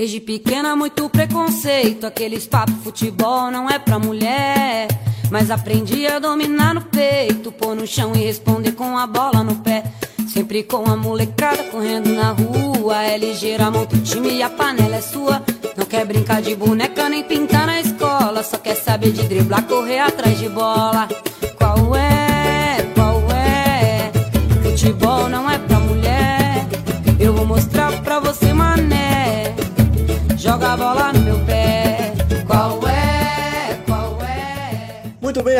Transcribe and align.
Desde 0.00 0.18
pequena, 0.18 0.74
muito 0.74 1.10
preconceito. 1.10 2.06
Aqueles 2.06 2.46
papos 2.46 2.74
futebol 2.82 3.50
não 3.50 3.68
é 3.68 3.78
pra 3.78 3.98
mulher. 3.98 4.88
Mas 5.30 5.50
aprendi 5.50 6.06
a 6.06 6.18
dominar 6.18 6.72
no 6.72 6.80
peito, 6.80 7.52
pôr 7.52 7.76
no 7.76 7.86
chão 7.86 8.12
e 8.14 8.24
responder 8.24 8.72
com 8.72 8.96
a 8.96 9.06
bola 9.06 9.44
no 9.44 9.56
pé. 9.56 9.84
Sempre 10.26 10.62
com 10.62 10.90
a 10.90 10.96
molecada 10.96 11.64
correndo 11.64 12.14
na 12.14 12.32
rua. 12.32 13.02
É 13.02 13.18
ligeira, 13.18 13.70
monta 13.70 13.94
o 13.94 14.00
time 14.00 14.36
e 14.36 14.42
a 14.42 14.48
panela 14.48 14.96
é 14.96 15.02
sua. 15.02 15.42
Não 15.76 15.84
quer 15.84 16.06
brincar 16.06 16.40
de 16.40 16.56
boneca 16.56 17.06
nem 17.10 17.22
pintar 17.22 17.66
na 17.66 17.78
escola. 17.78 18.42
Só 18.42 18.56
quer 18.56 18.76
saber 18.76 19.12
de 19.12 19.24
driblar, 19.24 19.66
correr 19.66 19.98
atrás 19.98 20.38
de 20.38 20.48
bola. 20.48 21.08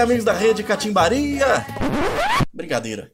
Amigos 0.01 0.25
da 0.25 0.33
rede 0.33 0.65
Catimbaria. 0.65 1.47
Brincadeira. 2.55 3.13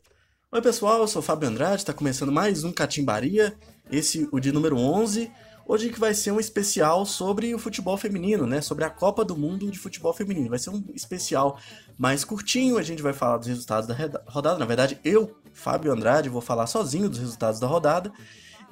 Oi, 0.53 0.63
pessoal, 0.63 1.01
eu 1.01 1.09
sou 1.09 1.19
o 1.21 1.23
Fábio 1.23 1.49
Andrade, 1.49 1.79
está 1.79 1.93
começando 1.93 2.31
mais 2.31 2.63
um 2.63 2.73
Catimbaria, 2.73 3.59
esse 3.91 4.29
o 4.31 4.39
de 4.39 4.53
número 4.53 4.77
11. 4.79 5.29
Hoje 5.67 5.91
que 5.91 5.99
vai 5.99 6.15
ser 6.15 6.31
um 6.31 6.39
especial 6.39 7.05
sobre 7.05 7.53
o 7.53 7.59
futebol 7.59 7.97
feminino, 7.97 8.47
né? 8.47 8.61
Sobre 8.61 8.85
a 8.85 8.91
Copa 8.91 9.25
do 9.25 9.37
Mundo 9.37 9.69
de 9.69 9.81
futebol 9.81 10.15
feminino. 10.15 10.49
Vai 10.49 10.61
ser 10.61 10.71
um 10.71 10.85
especial 10.95 11.59
mais 11.99 12.25
curtinho, 12.25 12.79
a 12.79 12.83
gente 12.83 13.03
vai 13.03 13.13
falar 13.13 13.39
dos 13.39 13.49
resultados 13.49 13.89
da 13.89 14.23
rodada. 14.29 14.57
Na 14.57 14.65
verdade, 14.65 15.01
eu, 15.05 15.37
Fábio 15.53 15.93
Andrade, 15.93 16.29
vou 16.29 16.41
falar 16.41 16.69
sozinho 16.69 17.09
dos 17.09 17.19
resultados 17.19 17.59
da 17.59 17.67
rodada 17.67 18.13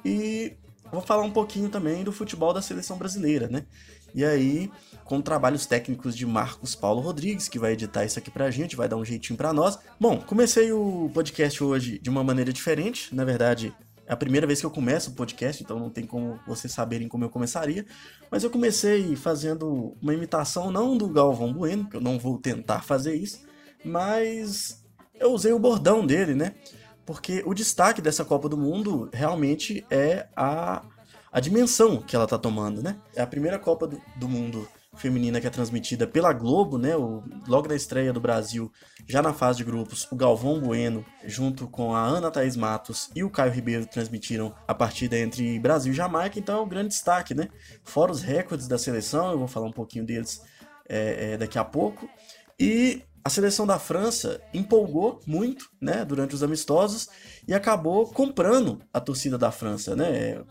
e 0.05 0.55
vou 0.89 1.01
falar 1.01 1.23
um 1.23 1.31
pouquinho 1.31 1.67
também 1.67 2.01
do 2.01 2.13
futebol 2.13 2.53
da 2.53 2.61
seleção 2.61 2.97
brasileira, 2.97 3.49
né? 3.49 3.65
E 4.15 4.23
aí, 4.23 4.71
com 5.03 5.21
trabalhos 5.21 5.65
técnicos 5.65 6.15
de 6.15 6.25
Marcos 6.25 6.73
Paulo 6.73 7.01
Rodrigues, 7.01 7.49
que 7.49 7.59
vai 7.59 7.73
editar 7.73 8.05
isso 8.05 8.17
aqui 8.17 8.31
pra 8.31 8.49
gente, 8.49 8.73
vai 8.73 8.87
dar 8.87 8.95
um 8.95 9.03
jeitinho 9.03 9.35
pra 9.35 9.51
nós. 9.51 9.77
Bom, 9.99 10.21
comecei 10.21 10.71
o 10.71 11.11
podcast 11.13 11.61
hoje 11.61 11.99
de 11.99 12.09
uma 12.09 12.23
maneira 12.23 12.53
diferente. 12.53 13.13
Na 13.13 13.25
verdade, 13.25 13.75
é 14.07 14.13
a 14.13 14.15
primeira 14.15 14.47
vez 14.47 14.61
que 14.61 14.65
eu 14.65 14.71
começo 14.71 15.11
o 15.11 15.15
podcast, 15.15 15.61
então 15.61 15.77
não 15.77 15.89
tem 15.89 16.07
como 16.07 16.39
vocês 16.47 16.71
saberem 16.71 17.09
como 17.09 17.25
eu 17.25 17.29
começaria. 17.29 17.85
Mas 18.31 18.41
eu 18.41 18.49
comecei 18.49 19.17
fazendo 19.17 19.97
uma 20.01 20.13
imitação, 20.13 20.71
não 20.71 20.97
do 20.97 21.09
Galvão 21.09 21.51
Bueno, 21.51 21.89
que 21.89 21.97
eu 21.97 22.01
não 22.01 22.17
vou 22.17 22.37
tentar 22.37 22.83
fazer 22.83 23.15
isso, 23.15 23.41
mas 23.83 24.81
eu 25.19 25.33
usei 25.33 25.51
o 25.51 25.59
bordão 25.59 26.05
dele, 26.05 26.33
né? 26.33 26.53
Porque 27.05 27.43
o 27.45 27.53
destaque 27.53 28.01
dessa 28.01 28.23
Copa 28.23 28.47
do 28.47 28.57
Mundo 28.57 29.09
realmente 29.11 29.85
é 29.91 30.29
a 30.37 30.83
a 31.35 31.41
dimensão 31.41 32.01
que 32.01 32.15
ela 32.15 32.25
tá 32.25 32.37
tomando, 32.37 32.81
né? 32.81 32.95
É 33.13 33.21
a 33.21 33.27
primeira 33.27 33.59
Copa 33.59 33.85
do, 33.85 34.01
do 34.15 34.29
Mundo 34.29 34.65
feminina 34.95 35.41
que 35.41 35.45
é 35.45 35.49
transmitida 35.49 36.07
pela 36.07 36.31
Globo, 36.31 36.77
né? 36.77 36.95
O, 36.95 37.21
logo 37.45 37.67
na 37.67 37.75
estreia 37.75 38.13
do 38.13 38.21
Brasil, 38.21 38.71
já 39.05 39.21
na 39.21 39.33
fase 39.33 39.57
de 39.57 39.65
grupos, 39.65 40.07
o 40.09 40.15
Galvão 40.15 40.61
Bueno, 40.61 41.05
junto 41.25 41.67
com 41.67 41.93
a 41.93 42.01
Ana 42.01 42.31
Thaís 42.31 42.55
Matos 42.55 43.09
e 43.13 43.21
o 43.21 43.29
Caio 43.29 43.51
Ribeiro, 43.51 43.85
transmitiram 43.85 44.55
a 44.65 44.73
partida 44.73 45.19
entre 45.19 45.59
Brasil 45.59 45.91
e 45.91 45.95
Jamaica, 45.95 46.39
então 46.39 46.59
é 46.59 46.61
um 46.61 46.69
grande 46.69 46.87
destaque, 46.87 47.33
né? 47.33 47.49
Fora 47.83 48.13
os 48.13 48.21
recordes 48.21 48.65
da 48.65 48.77
seleção, 48.77 49.31
eu 49.31 49.37
vou 49.37 49.47
falar 49.49 49.67
um 49.67 49.73
pouquinho 49.73 50.05
deles 50.05 50.41
é, 50.87 51.33
é, 51.33 51.37
daqui 51.37 51.59
a 51.59 51.65
pouco. 51.65 52.07
E 52.57 53.03
a 53.25 53.29
seleção 53.29 53.67
da 53.67 53.77
França 53.77 54.39
empolgou 54.53 55.19
muito, 55.27 55.69
né, 55.81 56.05
durante 56.05 56.33
os 56.33 56.41
amistosos 56.41 57.09
e 57.45 57.53
acabou 57.53 58.07
comprando 58.07 58.79
a 58.93 59.01
torcida 59.01 59.37
da 59.37 59.51
França, 59.51 59.97
né? 59.97 60.41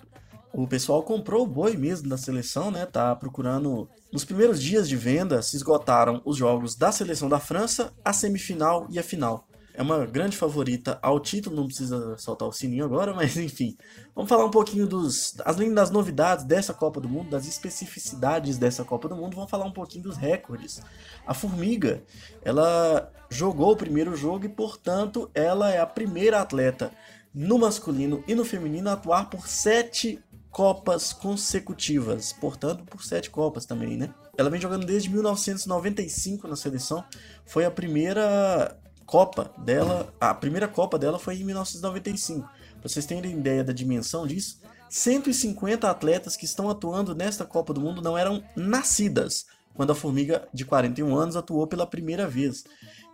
O 0.56 0.68
pessoal 0.68 1.02
comprou 1.02 1.42
o 1.42 1.48
boi 1.48 1.76
mesmo 1.76 2.08
da 2.08 2.16
seleção, 2.16 2.70
né? 2.70 2.86
Tá 2.86 3.14
procurando. 3.16 3.88
Nos 4.12 4.24
primeiros 4.24 4.62
dias 4.62 4.88
de 4.88 4.96
venda, 4.96 5.42
se 5.42 5.56
esgotaram 5.56 6.22
os 6.24 6.36
jogos 6.36 6.76
da 6.76 6.92
seleção 6.92 7.28
da 7.28 7.40
França, 7.40 7.92
a 8.04 8.12
semifinal 8.12 8.86
e 8.88 8.96
a 8.96 9.02
final. 9.02 9.48
É 9.76 9.82
uma 9.82 10.06
grande 10.06 10.36
favorita 10.36 10.96
ao 11.02 11.18
título, 11.18 11.56
não 11.56 11.66
precisa 11.66 12.16
soltar 12.16 12.46
o 12.46 12.52
sininho 12.52 12.84
agora, 12.84 13.12
mas 13.16 13.36
enfim. 13.36 13.76
Vamos 14.14 14.28
falar 14.28 14.44
um 14.44 14.50
pouquinho 14.50 14.86
dos. 14.86 15.34
Além 15.44 15.74
das 15.74 15.90
novidades 15.90 16.44
dessa 16.44 16.72
Copa 16.72 17.00
do 17.00 17.08
Mundo, 17.08 17.30
das 17.30 17.48
especificidades 17.48 18.56
dessa 18.56 18.84
Copa 18.84 19.08
do 19.08 19.16
Mundo, 19.16 19.34
vamos 19.34 19.50
falar 19.50 19.64
um 19.64 19.72
pouquinho 19.72 20.04
dos 20.04 20.16
recordes. 20.16 20.80
A 21.26 21.34
Formiga, 21.34 22.00
ela 22.44 23.12
jogou 23.28 23.72
o 23.72 23.76
primeiro 23.76 24.16
jogo 24.16 24.46
e, 24.46 24.48
portanto, 24.48 25.28
ela 25.34 25.72
é 25.72 25.80
a 25.80 25.86
primeira 25.86 26.40
atleta 26.40 26.92
no 27.34 27.58
masculino 27.58 28.22
e 28.28 28.34
no 28.36 28.44
feminino 28.44 28.88
a 28.88 28.92
atuar 28.92 29.28
por 29.28 29.48
sete 29.48 30.22
Copas 30.54 31.12
consecutivas, 31.12 32.32
portanto, 32.32 32.84
por 32.84 33.02
sete 33.02 33.28
Copas 33.28 33.66
também, 33.66 33.96
né? 33.96 34.14
Ela 34.38 34.48
vem 34.48 34.60
jogando 34.60 34.86
desde 34.86 35.10
1995 35.10 36.46
na 36.46 36.54
seleção. 36.54 37.04
Foi 37.44 37.64
a 37.64 37.70
primeira 37.72 38.78
Copa 39.04 39.52
dela, 39.58 40.14
a 40.20 40.32
primeira 40.32 40.68
Copa 40.68 40.96
dela 40.96 41.18
foi 41.18 41.34
em 41.34 41.44
1995. 41.44 42.48
Pra 42.80 42.88
vocês 42.88 43.04
terem 43.04 43.32
ideia 43.32 43.64
da 43.64 43.72
dimensão 43.72 44.28
disso, 44.28 44.60
150 44.88 45.90
atletas 45.90 46.36
que 46.36 46.44
estão 46.44 46.70
atuando 46.70 47.16
nesta 47.16 47.44
Copa 47.44 47.74
do 47.74 47.80
Mundo 47.80 48.00
não 48.00 48.16
eram 48.16 48.40
nascidas 48.54 49.46
quando 49.74 49.90
a 49.90 49.94
Formiga 49.94 50.48
de 50.54 50.64
41 50.64 51.14
anos 51.14 51.36
atuou 51.36 51.66
pela 51.66 51.86
primeira 51.86 52.26
vez. 52.26 52.64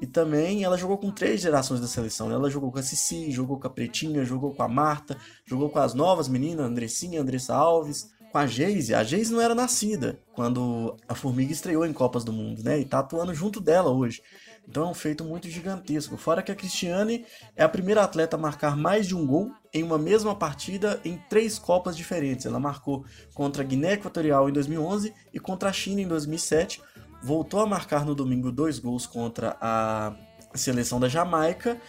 E 0.01 0.07
também 0.07 0.65
ela 0.65 0.79
jogou 0.79 0.97
com 0.97 1.11
três 1.11 1.41
gerações 1.41 1.81
da 1.81 1.87
seleção. 1.87 2.29
Né? 2.29 2.35
Ela 2.35 2.49
jogou 2.49 2.71
com 2.71 2.79
a 2.79 2.83
Cici, 2.83 3.31
jogou 3.31 3.59
com 3.59 3.67
a 3.67 3.71
Pretinha, 3.71 4.25
jogou 4.25 4.55
com 4.55 4.63
a 4.63 4.69
Marta, 4.69 5.17
jogou 5.45 5.69
com 5.69 5.79
as 5.79 5.95
novas 5.95 6.29
meninas, 6.29 6.67
Andressinha, 6.67 7.21
Andressa 7.21 7.55
Alves, 7.55 8.11
com 8.31 8.39
a 8.39 8.47
Geise. 8.47 8.95
A 8.95 9.03
Geise 9.03 9.33
não 9.33 9.41
era 9.41 9.55
nascida 9.55 10.19
quando 10.35 10.97
a 11.09 11.15
Formiga 11.15 11.53
estreou 11.53 11.85
em 11.85 11.93
Copas 11.93 12.25
do 12.25 12.33
Mundo, 12.33 12.63
né? 12.63 12.79
E 12.79 12.85
tá 12.85 13.01
atuando 13.01 13.35
junto 13.35 13.61
dela 13.61 13.91
hoje. 13.91 14.23
Então 14.69 14.85
é 14.85 14.91
um 14.91 14.95
feito 14.95 15.25
muito 15.25 15.49
gigantesco. 15.49 16.17
Fora 16.17 16.43
que 16.43 16.53
a 16.53 16.55
Cristiane 16.55 17.27
é 17.57 17.65
a 17.65 17.69
primeira 17.69 18.05
atleta 18.05 18.37
a 18.37 18.39
marcar 18.39 18.77
mais 18.77 19.07
de 19.07 19.17
um 19.17 19.27
gol 19.27 19.53
em 19.75 19.83
uma 19.83 19.99
mesma 19.99 20.35
partida 20.35 21.01
em 21.05 21.17
três 21.29 21.59
Copas 21.59 21.97
diferentes. 21.97 22.47
Ela 22.47 22.61
marcou 22.61 23.05
contra 23.35 23.63
a 23.63 23.67
Guiné 23.67 23.95
Equatorial 23.95 24.49
em 24.49 24.53
2011 24.53 25.13
e 25.33 25.41
contra 25.41 25.71
a 25.71 25.73
China 25.73 26.01
em 26.01 26.07
2007 26.07 26.81
voltou 27.23 27.61
a 27.61 27.67
marcar 27.67 28.05
no 28.05 28.15
domingo 28.15 28.51
dois 28.51 28.79
gols 28.79 29.07
contra 29.07 29.57
a 29.61 30.15
seleção 30.55 30.99
da 30.99 31.09
Jamaica 31.09 31.81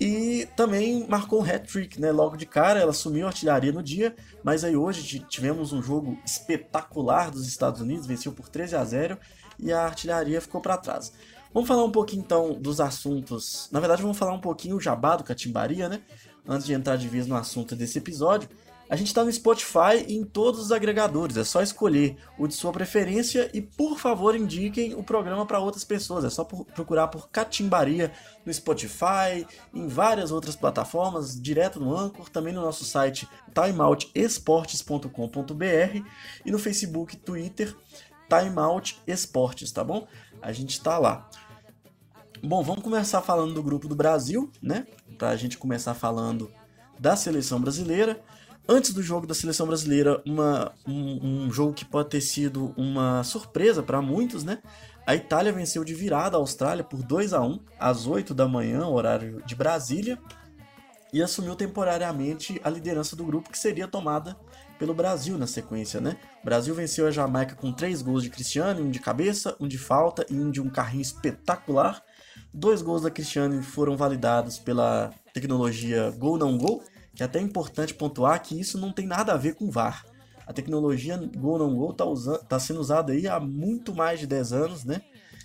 e 0.00 0.48
também 0.56 1.06
marcou 1.08 1.40
um 1.40 1.44
hat-trick, 1.44 2.00
né? 2.00 2.12
Logo 2.12 2.36
de 2.36 2.46
cara, 2.46 2.78
ela 2.78 2.90
assumiu 2.90 3.26
a 3.26 3.30
artilharia 3.30 3.72
no 3.72 3.82
dia, 3.82 4.14
mas 4.44 4.62
aí 4.62 4.76
hoje 4.76 5.20
tivemos 5.28 5.72
um 5.72 5.82
jogo 5.82 6.16
espetacular 6.24 7.30
dos 7.30 7.48
Estados 7.48 7.80
Unidos, 7.80 8.06
venceu 8.06 8.32
por 8.32 8.48
13 8.48 8.76
a 8.76 8.84
0 8.84 9.18
e 9.58 9.72
a 9.72 9.84
artilharia 9.84 10.40
ficou 10.40 10.60
para 10.60 10.76
trás. 10.76 11.12
Vamos 11.52 11.68
falar 11.68 11.84
um 11.84 11.90
pouquinho 11.90 12.20
então 12.20 12.60
dos 12.60 12.80
assuntos. 12.80 13.68
Na 13.72 13.80
verdade, 13.80 14.02
vamos 14.02 14.18
falar 14.18 14.32
um 14.32 14.40
pouquinho 14.40 14.76
o 14.76 14.80
jabá 14.80 15.16
do 15.16 15.24
Catimbaria, 15.24 15.88
né? 15.88 16.02
Antes 16.46 16.66
de 16.66 16.72
entrar 16.72 16.96
de 16.96 17.08
vez 17.08 17.26
no 17.26 17.36
assunto 17.36 17.74
desse 17.74 17.98
episódio. 17.98 18.48
A 18.90 18.96
gente 18.96 19.08
está 19.08 19.22
no 19.22 19.30
Spotify 19.30 20.02
e 20.06 20.16
em 20.16 20.24
todos 20.24 20.60
os 20.60 20.72
agregadores. 20.72 21.36
É 21.36 21.44
só 21.44 21.60
escolher 21.60 22.16
o 22.38 22.46
de 22.46 22.54
sua 22.54 22.72
preferência 22.72 23.50
e, 23.52 23.60
por 23.60 23.98
favor, 23.98 24.34
indiquem 24.34 24.94
o 24.94 25.02
programa 25.02 25.44
para 25.44 25.58
outras 25.58 25.84
pessoas. 25.84 26.24
É 26.24 26.30
só 26.30 26.42
procurar 26.42 27.08
por 27.08 27.28
Catimbaria 27.28 28.10
no 28.46 28.54
Spotify, 28.54 29.46
em 29.74 29.88
várias 29.88 30.30
outras 30.30 30.56
plataformas, 30.56 31.38
direto 31.38 31.78
no 31.78 31.94
Anchor, 31.94 32.30
também 32.30 32.54
no 32.54 32.62
nosso 32.62 32.82
site 32.82 33.28
timeoutesportes.com.br 33.54 36.02
e 36.46 36.50
no 36.50 36.58
Facebook, 36.58 37.14
Twitter, 37.18 37.76
Timeout 38.28 38.98
Esportes, 39.06 39.70
tá 39.70 39.84
bom? 39.84 40.08
A 40.42 40.52
gente 40.52 40.70
está 40.70 40.98
lá. 40.98 41.28
Bom, 42.42 42.62
vamos 42.62 42.82
começar 42.82 43.20
falando 43.20 43.54
do 43.54 43.62
grupo 43.62 43.88
do 43.88 43.94
Brasil, 43.94 44.50
né? 44.62 44.86
Para 45.16 45.30
a 45.30 45.36
gente 45.36 45.58
começar 45.58 45.94
falando 45.94 46.50
da 46.98 47.16
seleção 47.16 47.60
brasileira 47.60 48.22
antes 48.68 48.92
do 48.92 49.02
jogo 49.02 49.26
da 49.26 49.34
seleção 49.34 49.66
brasileira, 49.66 50.22
uma, 50.26 50.72
um, 50.86 51.46
um 51.46 51.50
jogo 51.50 51.72
que 51.72 51.86
pode 51.86 52.10
ter 52.10 52.20
sido 52.20 52.74
uma 52.76 53.24
surpresa 53.24 53.82
para 53.82 54.02
muitos, 54.02 54.44
né? 54.44 54.58
A 55.06 55.14
Itália 55.14 55.50
venceu 55.50 55.82
de 55.82 55.94
virada 55.94 56.36
a 56.36 56.40
Austrália 56.40 56.84
por 56.84 57.02
2 57.02 57.32
a 57.32 57.40
1 57.40 57.58
às 57.80 58.06
8 58.06 58.34
da 58.34 58.46
manhã, 58.46 58.86
horário 58.86 59.42
de 59.46 59.54
Brasília, 59.54 60.18
e 61.10 61.22
assumiu 61.22 61.56
temporariamente 61.56 62.60
a 62.62 62.68
liderança 62.68 63.16
do 63.16 63.24
grupo 63.24 63.50
que 63.50 63.58
seria 63.58 63.88
tomada 63.88 64.36
pelo 64.78 64.94
Brasil 64.94 65.36
na 65.36 65.46
sequência, 65.46 66.00
né? 66.00 66.16
O 66.42 66.44
Brasil 66.44 66.74
venceu 66.74 67.06
a 67.06 67.10
Jamaica 67.10 67.54
com 67.54 67.72
três 67.72 68.00
gols 68.00 68.22
de 68.22 68.30
Cristiano, 68.30 68.82
um 68.82 68.90
de 68.90 69.00
cabeça, 69.00 69.56
um 69.60 69.66
de 69.66 69.78
falta 69.78 70.24
e 70.30 70.34
um 70.34 70.50
de 70.50 70.60
um 70.60 70.70
carrinho 70.70 71.02
espetacular. 71.02 72.02
Dois 72.52 72.80
gols 72.80 73.02
da 73.02 73.10
Cristiano 73.10 73.62
foram 73.62 73.96
validados 73.96 74.58
pela 74.58 75.12
tecnologia 75.34 76.10
Gol 76.18 76.38
Não 76.38 76.56
Gol, 76.56 76.82
que 77.14 77.22
é 77.22 77.26
até 77.26 77.40
importante 77.40 77.94
pontuar 77.94 78.40
que 78.42 78.58
isso 78.58 78.78
não 78.78 78.92
tem 78.92 79.06
nada 79.06 79.32
a 79.32 79.36
ver 79.36 79.54
com 79.54 79.70
VAR. 79.70 80.04
A 80.46 80.52
tecnologia 80.52 81.16
Gol 81.36 81.58
Não 81.58 81.74
Gol 81.74 81.90
está 81.90 82.38
tá 82.46 82.58
sendo 82.58 82.80
usada 82.80 83.12
aí 83.12 83.26
há 83.28 83.38
muito 83.38 83.94
mais 83.94 84.20
de 84.20 84.26
10 84.26 84.52
anos, 84.52 84.84
né? 84.84 85.02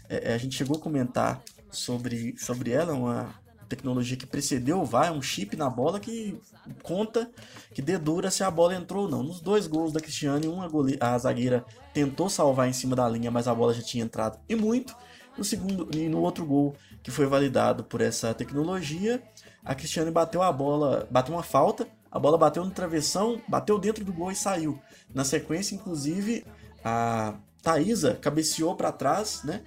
É, 0.08 0.32
é, 0.32 0.34
a 0.36 0.38
gente 0.38 0.56
chegou 0.56 0.78
a 0.78 0.80
comentar 0.80 1.42
sobre, 1.72 2.36
sobre 2.38 2.72
ela, 2.72 2.94
uma 2.94 3.43
tecnologia 3.76 4.18
que 4.18 4.26
precedeu 4.26 4.82
o 4.82 4.86
VAR, 4.86 5.12
um 5.12 5.22
chip 5.22 5.56
na 5.56 5.70
bola 5.70 6.00
que 6.00 6.40
conta, 6.82 7.30
que 7.74 7.82
dedura 7.82 8.32
se 8.32 8.44
a 8.44 8.52
bola 8.52 8.76
entrou 8.76 9.04
ou 9.04 9.10
não. 9.10 9.24
Nos 9.24 9.40
dois 9.40 9.68
gols 9.68 9.92
da 9.92 10.00
Cristiane, 10.00 10.48
uma 10.48 10.70
a 11.00 11.18
zagueira 11.18 11.66
tentou 11.94 12.30
salvar 12.30 12.68
em 12.68 12.74
cima 12.74 12.96
da 12.96 13.08
linha, 13.08 13.32
mas 13.32 13.48
a 13.48 13.56
bola 13.56 13.74
já 13.74 13.82
tinha 13.82 14.04
entrado 14.04 14.40
e 14.48 14.56
muito. 14.56 14.96
No 15.38 15.44
segundo 15.44 15.90
e 15.98 16.08
no 16.08 16.20
outro 16.20 16.46
gol 16.46 16.76
que 17.02 17.10
foi 17.10 17.26
validado 17.26 17.84
por 17.84 18.02
essa 18.02 18.34
tecnologia, 18.34 19.22
a 19.64 19.74
Cristiane 19.74 20.12
bateu 20.12 20.42
a 20.42 20.52
bola, 20.52 21.08
bateu 21.10 21.34
uma 21.34 21.44
falta, 21.44 21.88
a 22.12 22.20
bola 22.20 22.38
bateu 22.38 22.64
no 22.64 22.72
travessão, 22.72 23.42
bateu 23.48 23.80
dentro 23.80 24.06
do 24.06 24.14
gol 24.14 24.32
e 24.32 24.36
saiu. 24.36 24.80
Na 25.14 25.24
sequência, 25.26 25.74
inclusive, 25.76 26.46
a 26.84 27.34
Thaisa 27.62 28.16
cabeceou 28.16 28.76
para 28.76 28.92
trás, 28.92 29.42
né? 29.44 29.64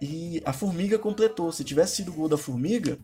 E 0.00 0.40
a 0.44 0.52
Formiga 0.52 0.98
completou. 0.98 1.52
Se 1.52 1.64
tivesse 1.64 1.96
sido 1.96 2.10
o 2.10 2.14
gol 2.14 2.28
da 2.28 2.38
Formiga, 2.38 2.98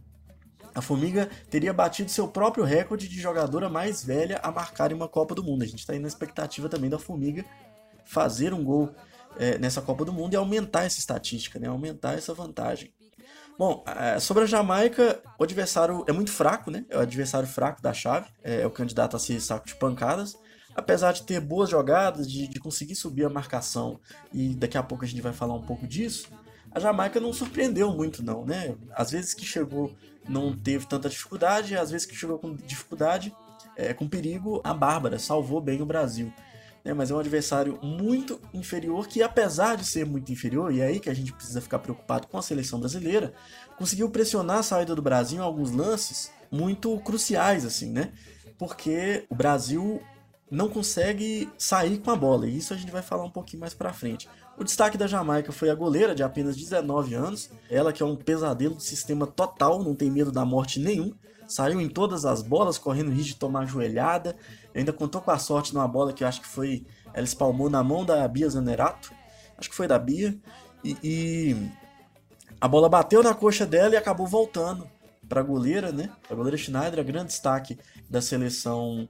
a 0.75 0.81
Formiga 0.81 1.29
teria 1.49 1.73
batido 1.73 2.11
seu 2.11 2.29
próprio 2.29 2.65
recorde 2.65 3.09
de 3.09 3.21
jogadora 3.21 3.69
mais 3.69 4.05
velha 4.05 4.39
a 4.43 4.51
marcar 4.51 4.93
em 4.93 4.95
uma 4.95 5.09
Copa 5.09 5.35
do 5.35 5.43
Mundo. 5.43 5.63
A 5.63 5.67
gente 5.67 5.81
está 5.81 5.93
aí 5.93 5.99
na 5.99 6.09
expectativa 6.09 6.69
também 6.69 6.91
da 6.91 6.99
Formiga 6.99 7.45
fazer 8.05 8.53
um 8.53 8.65
gol 8.65 8.91
é, 9.39 9.59
nessa 9.59 9.81
Copa 9.81 10.05
do 10.05 10.13
Mundo 10.13 10.35
e 10.35 10.37
aumentar 10.37 10.85
essa 10.85 10.99
estatística, 10.99 11.59
né? 11.59 11.69
aumentar 11.69 12.15
essa 12.15 12.35
vantagem. 12.35 12.93
Bom, 13.59 13.85
é, 13.87 14.19
sobre 14.19 14.45
a 14.45 14.47
Jamaica, 14.47 15.21
o 15.39 15.45
adversário 15.45 16.05
é 16.09 16.13
muito 16.13 16.33
fraco, 16.33 16.71
né? 16.71 16.85
É 16.89 16.97
o 16.97 17.01
adversário 17.01 17.47
fraco 17.47 17.83
da 17.83 17.93
chave, 17.93 18.31
é, 18.43 18.63
é 18.63 18.67
o 18.67 18.71
candidato 18.71 19.17
a 19.17 19.19
ser 19.19 19.39
saco 19.39 19.67
de 19.67 19.75
pancadas. 19.75 20.35
Apesar 20.75 21.13
de 21.13 21.25
ter 21.25 21.41
boas 21.41 21.69
jogadas, 21.69 22.31
de, 22.31 22.49
de 22.49 22.59
conseguir 22.59 22.95
subir 22.95 23.27
a 23.27 23.29
marcação, 23.29 24.01
e 24.33 24.55
daqui 24.55 24.79
a 24.79 24.83
pouco 24.83 25.05
a 25.05 25.07
gente 25.07 25.21
vai 25.21 25.35
falar 25.35 25.55
um 25.55 25.63
pouco 25.63 25.87
disso, 25.87 26.29
a 26.73 26.81
Jamaica 26.81 27.21
não 27.21 27.33
surpreendeu 27.33 27.93
muito, 27.93 28.23
não, 28.23 28.47
né? 28.47 28.75
Às 28.95 29.11
vezes 29.11 29.35
que 29.35 29.45
chegou 29.45 29.95
não 30.29 30.57
teve 30.57 30.87
tanta 30.87 31.09
dificuldade, 31.09 31.77
às 31.77 31.91
vezes 31.91 32.07
que 32.07 32.15
chegou 32.15 32.39
com 32.39 32.55
dificuldade, 32.55 33.35
é, 33.77 33.95
com 33.95 34.09
perigo, 34.09 34.61
a 34.63 34.75
Bárbara 34.75 35.19
salvou 35.19 35.61
bem 35.61 35.81
o 35.81 35.87
Brasil. 35.87 36.33
Né? 36.85 36.93
Mas 36.95 37.11
é 37.11 37.15
um 37.15 37.19
adversário 37.19 37.79
muito 37.83 38.41
inferior 38.53 39.07
que, 39.07 39.23
apesar 39.23 39.77
de 39.77 39.85
ser 39.85 40.07
muito 40.07 40.33
inferior, 40.33 40.73
e 40.73 40.81
é 40.81 40.87
aí 40.87 41.01
que 41.01 41.11
a 41.11 41.15
gente 41.15 41.33
precisa 41.33 41.61
ficar 41.61 41.79
preocupado 41.79 42.27
com 42.27 42.39
a 42.39 42.43
seleção 42.43 42.79
brasileira, 42.79 43.33
conseguiu 43.77 44.11
pressionar 44.11 44.59
a 44.59 44.63
saída 44.63 44.95
do 44.95 45.03
Brasil 45.03 45.39
em 45.39 45.43
alguns 45.43 45.71
lances 45.71 46.31
muito 46.51 46.99
cruciais, 47.01 47.65
assim, 47.65 47.91
né? 47.91 48.13
Porque 48.59 49.25
o 49.31 49.35
Brasil 49.35 50.03
não 50.51 50.69
consegue 50.69 51.49
sair 51.57 51.99
com 51.99 52.11
a 52.11 52.17
bola, 52.17 52.47
e 52.47 52.57
isso 52.57 52.75
a 52.75 52.77
gente 52.77 52.91
vai 52.91 53.03
falar 53.03 53.25
um 53.25 53.31
pouquinho 53.31 53.61
mais 53.61 53.73
pra 53.73 53.93
frente. 53.93 54.29
O 54.59 54.65
destaque 54.65 54.99
da 54.99 55.07
Jamaica 55.07 55.53
foi 55.53 55.71
a 55.71 55.75
goleira, 55.75 56.15
de 56.15 56.23
apenas 56.23 56.57
19 56.57 57.15
anos, 57.15 57.51
ela 57.71 57.93
que 57.93 58.03
é 58.03 58.07
um 58.07 58.17
pesadelo 58.17 58.75
do 58.75 58.83
sistema 58.83 59.27
total, 59.27 59.83
não 59.83 59.95
tem 59.95 60.11
medo 60.11 60.33
da 60.33 60.45
morte 60.45 60.81
nenhum, 60.81 61.15
saiu 61.47 61.81
em 61.81 61.89
todas 61.89 62.25
as 62.25 62.43
bolas, 62.43 62.79
correndo 62.79 63.11
risco 63.11 63.29
de 63.29 63.37
tomar 63.37 63.67
joelhada, 63.67 64.37
ainda 64.75 64.93
contou 64.93 65.21
com 65.21 65.31
a 65.31 65.39
sorte 65.39 65.73
numa 65.73 65.87
bola 65.87 66.13
que 66.13 66.25
eu 66.25 66.29
acho 66.29 66.41
que 66.41 66.49
foi, 66.49 66.85
ela 67.15 67.25
espalmou 67.25 67.71
na 67.71 67.83
mão 67.83 68.05
da 68.05 68.27
Bia 68.27 68.49
Zanerato, 68.49 69.13
acho 69.57 69.71
que 69.71 69.77
foi 69.77 69.87
da 69.87 69.99
Bia, 69.99 70.37
e, 70.83 70.97
e 71.03 71.71
a 72.61 72.67
bola 72.67 72.89
bateu 72.89 73.23
na 73.23 73.35
coxa 73.35 73.65
dela 73.65 73.95
e 73.95 73.97
acabou 73.97 74.27
voltando 74.27 74.87
para 75.29 75.41
a 75.41 75.45
goleira, 75.45 75.93
né? 75.93 76.11
A 76.29 76.35
goleira 76.35 76.57
Schneider, 76.57 77.05
grande 77.05 77.29
destaque 77.29 77.79
da 78.09 78.21
seleção 78.21 79.09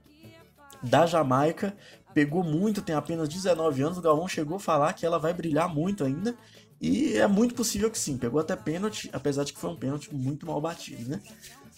da 0.81 1.05
Jamaica, 1.05 1.75
pegou 2.13 2.43
muito, 2.43 2.81
tem 2.81 2.95
apenas 2.95 3.29
19 3.29 3.81
anos. 3.83 3.97
O 3.97 4.01
Galvão 4.01 4.27
chegou 4.27 4.57
a 4.57 4.59
falar 4.59 4.93
que 4.93 5.05
ela 5.05 5.19
vai 5.19 5.33
brilhar 5.33 5.73
muito 5.73 6.03
ainda. 6.03 6.35
E 6.79 7.13
é 7.13 7.27
muito 7.27 7.53
possível 7.53 7.91
que 7.91 7.99
sim, 7.99 8.17
pegou 8.17 8.39
até 8.39 8.55
pênalti, 8.55 9.09
apesar 9.13 9.43
de 9.43 9.53
que 9.53 9.59
foi 9.59 9.69
um 9.69 9.75
pênalti 9.75 10.13
muito 10.13 10.47
mal 10.47 10.59
batido, 10.59 11.11
né? 11.11 11.21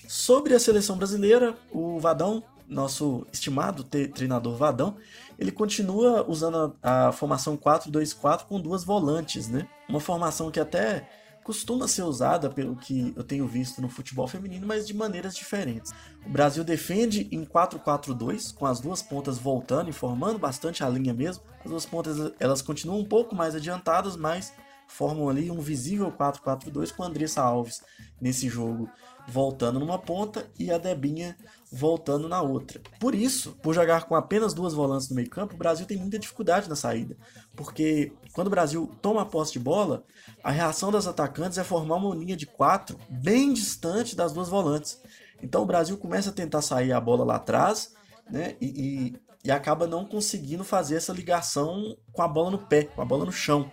Sobre 0.08 0.54
a 0.54 0.60
seleção 0.60 0.98
brasileira, 0.98 1.58
o 1.72 2.00
Vadão, 2.00 2.42
nosso 2.70 3.28
estimado 3.32 3.84
treinador 3.84 4.56
Vadão, 4.56 4.96
ele 5.38 5.52
continua 5.52 6.26
usando 6.26 6.76
a, 6.82 7.08
a 7.10 7.12
formação 7.12 7.58
4-2-4 7.58 8.46
com 8.46 8.62
duas 8.62 8.86
volantes, 8.86 9.50
né? 9.50 9.68
Uma 9.90 10.00
formação 10.00 10.50
que 10.50 10.60
até 10.60 11.06
costuma 11.44 11.88
ser 11.88 12.04
usada, 12.04 12.50
pelo 12.50 12.76
que 12.76 13.14
eu 13.16 13.24
tenho 13.24 13.48
visto 13.48 13.82
no 13.82 13.90
futebol 13.90 14.28
feminino, 14.28 14.66
mas 14.66 14.88
de 14.88 14.94
maneiras 14.94 15.36
diferentes. 15.36 15.92
O 16.26 16.30
Brasil 16.30 16.64
defende 16.64 17.28
em 17.32 17.46
4-4-2, 17.46 18.54
com 18.54 18.66
as 18.66 18.80
duas 18.80 19.02
pontas 19.02 19.38
voltando 19.38 19.90
e 19.90 19.94
formando 19.94 20.40
bastante 20.40 20.84
a 20.84 20.90
linha 20.90 21.14
mesmo. 21.14 21.44
As 21.64 21.70
duas 21.70 21.86
pontas 21.86 22.34
elas 22.40 22.62
continuam 22.62 23.00
um 23.00 23.06
pouco 23.06 23.36
mais 23.36 23.56
adiantadas, 23.56 24.16
mas 24.16 24.54
formam 24.88 25.30
ali 25.30 25.50
um 25.50 25.60
visível 25.60 26.12
4-4-2 26.12 26.94
com 26.94 27.04
a 27.04 27.08
Andressa 27.08 27.42
Alves 27.42 27.82
nesse 28.22 28.48
jogo 28.48 28.90
voltando 29.28 29.80
numa 29.80 29.98
ponta 29.98 30.48
e 30.58 30.72
a 30.72 30.78
Debinha 30.78 31.36
voltando 31.72 32.30
na 32.30 32.42
outra. 32.42 32.82
Por 33.00 33.16
isso, 33.16 33.58
por 33.62 33.74
jogar 33.74 34.04
com 34.04 34.16
apenas 34.16 34.54
duas 34.54 34.74
volantes 34.74 35.10
no 35.10 35.16
meio-campo, 35.16 35.56
o 35.56 35.58
Brasil 35.58 35.86
tem 35.86 35.98
muita 35.98 36.20
dificuldade 36.20 36.70
na 36.70 36.76
saída, 36.76 37.18
porque 37.56 38.12
quando 38.34 38.48
o 38.48 38.52
Brasil 38.52 38.92
toma 39.02 39.24
a 39.24 39.26
posse 39.26 39.54
de 39.54 39.60
bola, 39.60 40.04
a 40.44 40.52
reação 40.52 40.92
das 40.92 41.08
atacantes 41.08 41.58
é 41.58 41.64
formar 41.64 41.96
uma 41.96 42.16
linha 42.16 42.36
de 42.36 42.46
quatro 42.46 43.00
bem 43.10 43.54
distante 43.54 44.16
das 44.16 44.34
duas 44.34 44.50
volantes. 44.50 45.02
Então 45.42 45.64
o 45.64 45.66
Brasil 45.66 45.98
começa 45.98 46.30
a 46.30 46.34
tentar 46.34 46.62
sair 46.62 46.94
a 46.94 47.02
bola 47.02 47.26
lá 47.26 47.36
atrás, 47.36 47.94
né? 48.30 48.56
E, 48.62 48.68
e, 48.68 49.16
e 49.44 49.52
acaba 49.52 49.88
não 49.88 50.06
conseguindo 50.06 50.64
fazer 50.64 50.96
essa 50.96 51.12
ligação 51.12 51.98
com 52.12 52.22
a 52.22 52.28
bola 52.28 52.52
no 52.52 52.60
pé, 52.60 52.84
com 52.84 53.02
a 53.02 53.06
bola 53.06 53.26
no 53.26 53.32
chão. 53.32 53.70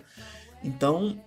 Então 0.65 1.21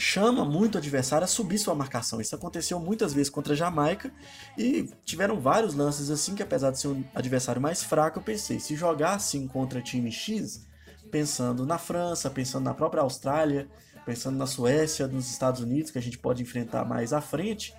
chama 0.00 0.44
muito 0.44 0.76
o 0.76 0.78
adversário 0.78 1.24
a 1.24 1.28
subir 1.28 1.58
sua 1.58 1.74
marcação. 1.74 2.20
Isso 2.20 2.34
aconteceu 2.34 2.80
muitas 2.80 3.12
vezes 3.12 3.28
contra 3.28 3.52
a 3.52 3.56
Jamaica 3.56 4.10
e 4.56 4.88
tiveram 5.04 5.38
vários 5.38 5.74
lances 5.74 6.10
assim 6.10 6.34
que, 6.34 6.42
apesar 6.42 6.70
de 6.70 6.80
ser 6.80 6.88
um 6.88 7.04
adversário 7.14 7.60
mais 7.60 7.82
fraco, 7.82 8.18
eu 8.18 8.22
pensei: 8.22 8.58
se 8.58 8.74
jogar 8.74 9.14
assim 9.14 9.46
contra 9.46 9.82
time 9.82 10.10
X, 10.10 10.66
pensando 11.10 11.66
na 11.66 11.76
França, 11.76 12.30
pensando 12.30 12.64
na 12.64 12.74
própria 12.74 13.02
Austrália, 13.02 13.68
pensando 14.06 14.38
na 14.38 14.46
Suécia, 14.46 15.06
nos 15.06 15.30
Estados 15.30 15.60
Unidos, 15.60 15.90
que 15.90 15.98
a 15.98 16.02
gente 16.02 16.18
pode 16.18 16.42
enfrentar 16.42 16.84
mais 16.84 17.12
à 17.12 17.20
frente, 17.20 17.74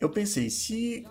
eu 0.00 0.10
pensei: 0.10 0.50
se 0.50 1.06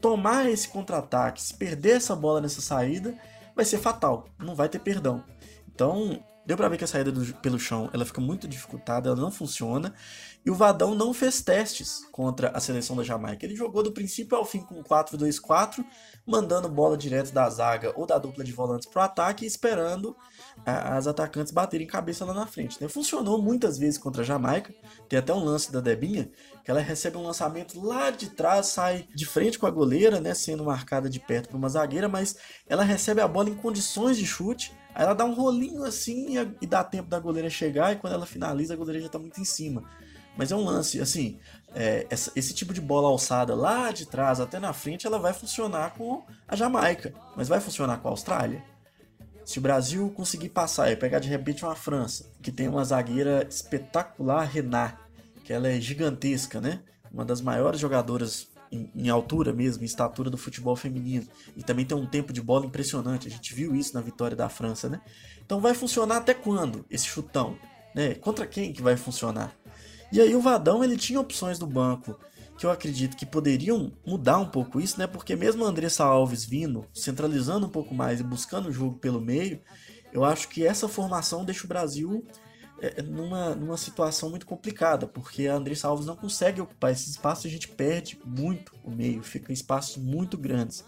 tomar 0.00 0.48
esse 0.48 0.68
contra-ataque, 0.68 1.42
se 1.42 1.54
perder 1.54 1.96
essa 1.96 2.14
bola 2.14 2.40
nessa 2.40 2.60
saída, 2.60 3.18
vai 3.56 3.64
ser 3.64 3.78
fatal, 3.78 4.26
não 4.38 4.54
vai 4.54 4.68
ter 4.68 4.78
perdão. 4.78 5.24
Então, 5.66 6.22
Deu 6.46 6.56
pra 6.56 6.68
ver 6.68 6.76
que 6.76 6.84
a 6.84 6.86
saída 6.86 7.10
do, 7.10 7.34
pelo 7.36 7.58
chão 7.58 7.88
ela 7.92 8.04
fica 8.04 8.20
muito 8.20 8.46
dificultada, 8.46 9.08
ela 9.08 9.20
não 9.20 9.30
funciona. 9.30 9.94
E 10.44 10.50
o 10.50 10.54
Vadão 10.54 10.94
não 10.94 11.14
fez 11.14 11.40
testes 11.40 12.06
contra 12.12 12.50
a 12.50 12.60
seleção 12.60 12.94
da 12.94 13.02
Jamaica. 13.02 13.46
Ele 13.46 13.56
jogou 13.56 13.82
do 13.82 13.92
princípio 13.92 14.36
ao 14.36 14.44
fim 14.44 14.60
com 14.60 14.82
4-2-4, 14.82 15.82
mandando 16.26 16.68
bola 16.68 16.98
direto 16.98 17.32
da 17.32 17.48
zaga 17.48 17.94
ou 17.96 18.06
da 18.06 18.18
dupla 18.18 18.44
de 18.44 18.52
volantes 18.52 18.86
pro 18.86 19.00
ataque 19.00 19.44
e 19.44 19.48
esperando 19.48 20.14
as 20.66 21.06
atacantes 21.06 21.50
baterem 21.50 21.86
cabeça 21.86 22.26
lá 22.26 22.34
na 22.34 22.46
frente. 22.46 22.80
Né? 22.80 22.88
Funcionou 22.88 23.40
muitas 23.40 23.78
vezes 23.78 23.96
contra 23.96 24.20
a 24.20 24.24
Jamaica. 24.24 24.74
Tem 25.08 25.18
até 25.18 25.32
um 25.32 25.42
lance 25.42 25.72
da 25.72 25.80
Debinha, 25.80 26.30
que 26.62 26.70
ela 26.70 26.80
recebe 26.80 27.16
um 27.16 27.22
lançamento 27.22 27.80
lá 27.80 28.10
de 28.10 28.28
trás, 28.28 28.66
sai 28.66 29.08
de 29.14 29.24
frente 29.24 29.58
com 29.58 29.66
a 29.66 29.70
goleira, 29.70 30.20
né, 30.20 30.34
sendo 30.34 30.64
marcada 30.64 31.08
de 31.08 31.20
perto 31.20 31.48
por 31.48 31.56
uma 31.56 31.68
zagueira, 31.68 32.08
mas 32.08 32.36
ela 32.66 32.82
recebe 32.82 33.22
a 33.22 33.28
bola 33.28 33.48
em 33.48 33.54
condições 33.54 34.18
de 34.18 34.26
chute 34.26 34.72
Aí 34.94 35.04
ela 35.04 35.14
dá 35.14 35.24
um 35.24 35.34
rolinho 35.34 35.84
assim 35.84 36.36
e 36.60 36.66
dá 36.66 36.84
tempo 36.84 37.08
da 37.08 37.18
goleira 37.18 37.50
chegar, 37.50 37.92
e 37.92 37.96
quando 37.96 38.12
ela 38.12 38.26
finaliza, 38.26 38.74
a 38.74 38.76
goleira 38.76 39.00
já 39.00 39.08
tá 39.08 39.18
muito 39.18 39.40
em 39.40 39.44
cima. 39.44 39.82
Mas 40.36 40.50
é 40.50 40.56
um 40.56 40.64
lance, 40.64 41.00
assim, 41.00 41.38
é, 41.74 42.06
essa, 42.10 42.30
esse 42.34 42.54
tipo 42.54 42.72
de 42.72 42.80
bola 42.80 43.08
alçada 43.08 43.54
lá 43.54 43.92
de 43.92 44.06
trás 44.06 44.40
até 44.40 44.58
na 44.58 44.72
frente, 44.72 45.06
ela 45.06 45.18
vai 45.18 45.32
funcionar 45.32 45.94
com 45.94 46.22
a 46.46 46.56
Jamaica, 46.56 47.12
mas 47.36 47.48
vai 47.48 47.60
funcionar 47.60 47.98
com 47.98 48.08
a 48.08 48.10
Austrália? 48.10 48.62
Se 49.44 49.58
o 49.58 49.62
Brasil 49.62 50.10
conseguir 50.16 50.48
passar 50.48 50.90
e 50.90 50.96
pegar 50.96 51.18
de 51.18 51.28
repente 51.28 51.64
uma 51.64 51.76
França, 51.76 52.32
que 52.40 52.50
tem 52.50 52.66
uma 52.66 52.84
zagueira 52.84 53.46
espetacular, 53.48 54.44
Renat, 54.44 54.96
que 55.44 55.52
ela 55.52 55.68
é 55.68 55.80
gigantesca, 55.80 56.60
né? 56.60 56.80
Uma 57.12 57.24
das 57.24 57.40
maiores 57.40 57.78
jogadoras 57.78 58.48
em, 58.94 59.08
altura 59.08 59.52
mesmo, 59.52 59.82
em 59.82 59.86
estatura 59.86 60.30
do 60.30 60.36
futebol 60.36 60.74
feminino. 60.76 61.26
E 61.56 61.62
também 61.62 61.84
tem 61.84 61.96
um 61.96 62.06
tempo 62.06 62.32
de 62.32 62.40
bola 62.40 62.66
impressionante. 62.66 63.28
A 63.28 63.30
gente 63.30 63.54
viu 63.54 63.74
isso 63.74 63.94
na 63.94 64.00
vitória 64.00 64.36
da 64.36 64.48
França, 64.48 64.88
né? 64.88 65.00
Então 65.44 65.60
vai 65.60 65.74
funcionar 65.74 66.18
até 66.18 66.34
quando 66.34 66.84
esse 66.90 67.06
chutão? 67.06 67.56
Né? 67.94 68.14
Contra 68.14 68.46
quem 68.46 68.72
que 68.72 68.82
vai 68.82 68.96
funcionar? 68.96 69.54
E 70.10 70.20
aí 70.20 70.34
o 70.34 70.40
Vadão 70.40 70.82
ele 70.82 70.96
tinha 70.96 71.20
opções 71.20 71.58
do 71.58 71.66
banco 71.66 72.18
que 72.56 72.66
eu 72.66 72.70
acredito 72.70 73.16
que 73.16 73.26
poderiam 73.26 73.92
mudar 74.06 74.38
um 74.38 74.46
pouco 74.46 74.80
isso, 74.80 74.98
né? 74.98 75.06
Porque 75.06 75.34
mesmo 75.34 75.64
a 75.64 75.68
Andressa 75.68 76.04
Alves 76.04 76.44
vindo, 76.44 76.86
centralizando 76.92 77.66
um 77.66 77.70
pouco 77.70 77.94
mais 77.94 78.20
e 78.20 78.22
buscando 78.22 78.68
o 78.68 78.72
jogo 78.72 78.96
pelo 78.98 79.20
meio, 79.20 79.60
eu 80.12 80.24
acho 80.24 80.48
que 80.48 80.64
essa 80.64 80.88
formação 80.88 81.44
deixa 81.44 81.64
o 81.64 81.68
Brasil 81.68 82.24
numa, 83.06 83.54
numa 83.54 83.76
situação 83.76 84.30
muito 84.30 84.46
complicada, 84.46 85.06
porque 85.06 85.46
a 85.46 85.54
Andressa 85.54 85.88
Alves 85.88 86.06
não 86.06 86.16
consegue 86.16 86.60
ocupar 86.60 86.92
esse 86.92 87.10
espaço 87.10 87.46
a 87.46 87.50
gente 87.50 87.68
perde 87.68 88.18
muito 88.24 88.74
o 88.82 88.90
meio, 88.90 89.22
fica 89.22 89.52
em 89.52 89.54
espaços 89.54 89.96
muito 89.96 90.36
grandes. 90.36 90.84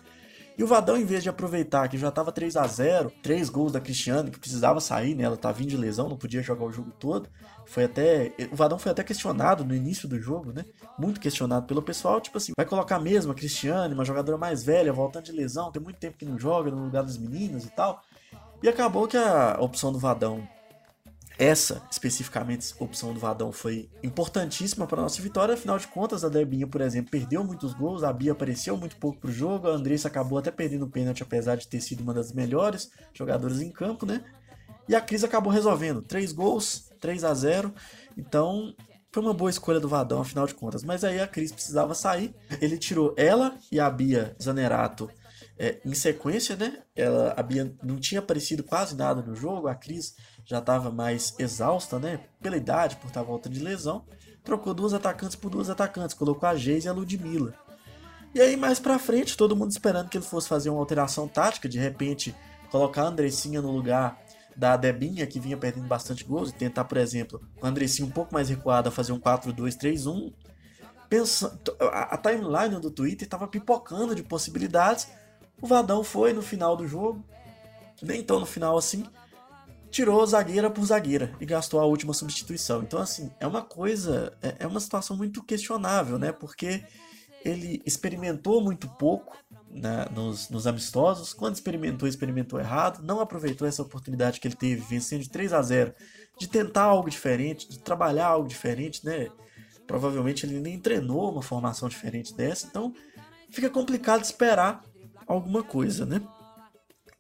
E 0.59 0.65
o 0.65 0.67
Vadão, 0.67 0.97
em 0.97 1.05
vez 1.05 1.23
de 1.23 1.29
aproveitar 1.29 1.87
que 1.87 1.99
já 1.99 2.09
estava 2.09 2.33
3 2.33 2.57
a 2.57 2.67
0 2.67 3.13
três 3.23 3.51
gols 3.51 3.73
da 3.73 3.81
Cristiane, 3.81 4.31
que 4.31 4.39
precisava 4.39 4.81
sair, 4.81 5.15
né? 5.15 5.25
Ela 5.25 5.37
tá 5.37 5.53
vindo 5.53 5.69
de 5.69 5.77
lesão, 5.77 6.09
não 6.09 6.17
podia 6.17 6.43
jogar 6.43 6.65
o 6.65 6.73
jogo 6.73 6.93
todo. 6.99 7.29
Foi 7.67 7.85
até. 7.85 8.33
O 8.51 8.57
Vadão 8.57 8.79
foi 8.79 8.91
até 8.91 9.05
questionado 9.05 9.67
no 9.67 9.75
início 9.75 10.09
do 10.09 10.19
jogo, 10.19 10.53
né? 10.53 10.65
Muito 10.99 11.21
questionado 11.21 11.67
pelo 11.67 11.83
pessoal. 11.83 12.23
Tipo 12.23 12.39
assim, 12.39 12.53
vai 12.57 12.65
colocar 12.65 12.99
mesmo 12.99 13.33
a 13.33 13.35
Cristiane, 13.35 13.93
uma 13.93 14.05
jogadora 14.05 14.39
mais 14.39 14.63
velha, 14.65 14.95
voltando 14.95 15.25
de 15.25 15.33
lesão, 15.33 15.71
tem 15.71 15.83
muito 15.83 15.99
tempo 15.99 16.17
que 16.17 16.25
não 16.25 16.39
joga 16.39 16.71
no 16.71 16.85
lugar 16.85 17.03
das 17.03 17.19
meninas 17.19 17.67
e 17.67 17.71
tal. 17.71 18.03
E 18.63 18.69
acabou 18.69 19.07
que 19.07 19.19
a 19.19 19.59
opção 19.61 19.93
do 19.93 19.99
Vadão 19.99 20.49
essa, 21.39 21.83
especificamente, 21.91 22.75
opção 22.79 23.13
do 23.13 23.21
Vadão 23.21 23.53
foi 23.53 23.91
importantíssima 24.03 24.87
para 24.87 25.03
nossa 25.03 25.21
vitória. 25.21 25.55
Afinal 25.55 25.79
de 25.79 25.87
contas, 25.87 26.25
a 26.25 26.29
Debinha, 26.29 26.67
por 26.67 26.81
exemplo, 26.81 27.11
perdeu 27.11 27.45
muitos 27.45 27.75
gols, 27.75 28.03
a 28.03 28.13
Bia 28.13 28.33
apareceu 28.33 28.77
muito 28.77 28.97
pouco 28.97 29.21
para 29.21 29.31
o 29.31 29.33
jogo, 29.33 29.69
a 29.69 29.73
Andressa 29.73 30.09
acabou 30.09 30.39
até 30.39 30.51
perdendo 30.51 30.87
o 30.87 30.91
pênalti, 30.91 31.23
apesar 31.23 31.57
de 31.57 31.69
ter 31.69 31.81
sido 31.81 32.01
uma 32.01 32.15
das 32.15 32.33
melhores 32.33 32.91
jogadoras 33.13 33.61
em 33.61 33.71
campo, 33.71 34.07
né? 34.07 34.25
E 34.89 34.95
a 34.95 35.01
Cris 35.01 35.25
acabou 35.25 35.53
resolvendo. 35.53 36.01
Três 36.01 36.33
gols, 36.33 36.91
3 37.01 37.25
a 37.25 37.35
0 37.35 37.75
Então, 38.17 38.75
foi 39.13 39.23
uma 39.23 39.35
boa 39.35 39.51
escolha 39.51 39.81
do 39.81 39.89
Vadão, 39.89 40.21
afinal 40.21 40.47
de 40.47 40.55
contas. 40.55 40.83
Mas 40.85 41.05
aí 41.05 41.21
a 41.21 41.27
Cris 41.27 41.53
precisava 41.53 41.95
sair. 41.95 42.35
Ele 42.61 42.79
tirou 42.79 43.15
ela 43.17 43.57
e 43.71 43.81
a 43.81 43.91
Bia 43.91 44.37
Zanerato 44.41 45.11
é, 45.59 45.79
em 45.85 45.95
sequência, 45.95 46.57
né? 46.57 46.83
Ela, 46.95 47.35
a 47.37 47.43
Bia 47.43 47.75
não 47.83 47.97
tinha 47.97 48.21
aparecido 48.21 48.63
quase 48.63 48.95
nada 48.95 49.23
no 49.23 49.35
jogo, 49.35 49.69
a 49.69 49.75
Cris 49.75 50.15
já 50.45 50.59
estava 50.59 50.91
mais 50.91 51.35
exausta, 51.39 51.99
né? 51.99 52.21
Pela 52.41 52.57
idade, 52.57 52.97
por 52.97 53.09
estar 53.09 53.23
volta 53.23 53.49
de 53.49 53.61
lesão. 53.61 54.05
Trocou 54.45 54.75
duas 54.75 54.95
atacantes 54.95 55.35
por 55.35 55.51
duas 55.51 55.69
atacantes, 55.71 56.15
colocou 56.15 56.49
a 56.49 56.55
Geise 56.55 56.87
e 56.87 56.91
a 56.91 56.93
Ludmilla. 56.93 57.55
E 58.35 58.41
aí, 58.41 58.57
mais 58.57 58.79
pra 58.79 58.99
frente, 58.99 59.37
todo 59.37 59.57
mundo 59.57 59.71
esperando 59.71 60.09
que 60.09 60.19
ele 60.19 60.25
fosse 60.25 60.47
fazer 60.47 60.69
uma 60.69 60.79
alteração 60.79 61.27
tática, 61.27 61.69
de 61.69 61.79
repente 61.79 62.35
colocar 62.71 63.03
a 63.03 63.07
Andressinha 63.07 63.63
no 63.63 63.71
lugar 63.71 64.21
da 64.55 64.77
Debinha, 64.77 65.27
que 65.27 65.41
vinha 65.41 65.57
perdendo 65.57 65.87
bastante 65.87 66.23
gols, 66.23 66.51
e 66.51 66.53
tentar, 66.53 66.85
por 66.85 66.99
exemplo, 66.99 67.41
com 67.59 67.67
a 67.67 67.71
Andressinha 67.71 68.07
um 68.07 68.11
pouco 68.11 68.35
mais 68.35 68.49
recuada, 68.49 68.91
fazer 68.91 69.13
um 69.13 69.19
4-2-3-1. 69.19 70.33
Pensando, 71.09 71.59
a 71.81 72.19
timeline 72.19 72.81
do 72.81 72.91
Twitter 72.91 73.27
estava 73.27 73.47
pipocando 73.47 74.15
de 74.15 74.23
possibilidades. 74.23 75.09
O 75.61 75.67
Vadão 75.67 76.05
foi 76.05 76.33
no 76.33 76.43
final 76.43 76.77
do 76.77 76.87
jogo, 76.87 77.25
nem 78.03 78.23
tão 78.23 78.41
no 78.41 78.47
final 78.47 78.77
assim, 78.77 79.05
tirou 79.91 80.27
zagueira 80.27 80.71
por 80.71 80.85
zagueira 80.85 81.33
e 81.41 81.47
gastou 81.47 81.81
a 81.81 81.87
última 81.87 82.13
substituição. 82.13 82.83
Então, 82.83 83.01
assim, 83.01 83.31
é 83.41 83.47
uma 83.47 83.63
coisa, 83.63 84.37
é, 84.43 84.57
é 84.61 84.67
uma 84.67 84.81
situação 84.81 85.17
muito 85.17 85.43
questionável, 85.43 86.19
né? 86.19 86.33
Porque 86.33 86.85
ele 87.45 87.81
experimentou 87.87 88.61
muito 88.61 88.89
pouco 88.89 89.37
né, 89.71 90.07
nos, 90.11 90.51
nos, 90.51 90.67
amistosos. 90.67 91.33
Quando 91.33 91.55
experimentou, 91.55 92.09
experimentou 92.09 92.59
errado. 92.59 93.03
Não 93.03 93.21
aproveitou 93.21 93.67
essa 93.67 93.83
oportunidade 93.83 94.41
que 94.41 94.49
ele 94.49 94.57
teve, 94.57 94.83
vencendo 94.83 95.23
de 95.23 95.31
3 95.31 95.53
a 95.53 95.63
0 95.63 95.95
de 96.39 96.49
tentar 96.49 96.85
algo 96.85 97.09
diferente, 97.09 97.69
de 97.69 97.79
trabalhar 97.79 98.27
algo 98.27 98.49
diferente, 98.49 99.05
né? 99.05 99.29
Provavelmente 99.87 100.45
ele 100.45 100.61
nem 100.61 100.79
treinou 100.79 101.31
uma 101.31 101.43
formação 101.43 101.89
diferente 101.89 102.35
dessa, 102.35 102.67
então 102.67 102.93
fica 103.49 103.71
complicado 103.71 104.25
esperar 104.25 104.83
alguma 105.27 105.63
coisa, 105.63 106.07
né? 106.07 106.21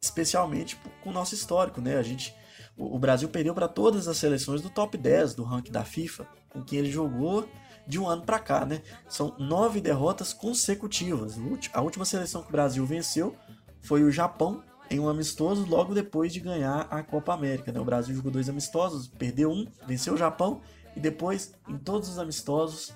Especialmente 0.00 0.78
com 1.02 1.10
o 1.10 1.12
nosso 1.12 1.34
histórico, 1.34 1.80
né? 1.80 1.96
A 1.96 2.02
gente 2.02 2.34
o 2.76 2.98
Brasil 2.98 3.28
perdeu 3.28 3.54
para 3.54 3.68
todas 3.68 4.06
as 4.06 4.18
seleções 4.18 4.60
do 4.60 4.68
top 4.68 4.98
10 4.98 5.34
do 5.34 5.42
ranking 5.44 5.72
da 5.72 5.82
FIFA, 5.82 6.26
com 6.50 6.62
quem 6.62 6.80
ele 6.80 6.90
jogou 6.90 7.48
de 7.86 7.98
um 7.98 8.06
ano 8.06 8.22
para 8.22 8.38
cá, 8.38 8.66
né? 8.66 8.82
São 9.08 9.34
nove 9.38 9.80
derrotas 9.80 10.34
consecutivas. 10.34 11.36
A 11.72 11.80
última 11.80 12.04
seleção 12.04 12.42
que 12.42 12.48
o 12.48 12.52
Brasil 12.52 12.84
venceu 12.84 13.34
foi 13.80 14.02
o 14.02 14.10
Japão 14.10 14.62
em 14.90 15.00
um 15.00 15.08
amistoso 15.08 15.64
logo 15.66 15.94
depois 15.94 16.32
de 16.32 16.40
ganhar 16.40 16.86
a 16.90 17.02
Copa 17.02 17.32
América. 17.32 17.72
Né? 17.72 17.80
O 17.80 17.84
Brasil 17.84 18.14
jogou 18.14 18.30
dois 18.30 18.48
amistosos, 18.48 19.08
perdeu 19.08 19.50
um, 19.50 19.66
venceu 19.86 20.14
o 20.14 20.16
Japão 20.16 20.60
e 20.94 21.00
depois 21.00 21.54
em 21.68 21.78
todos 21.78 22.08
os 22.08 22.18
amistosos 22.18 22.92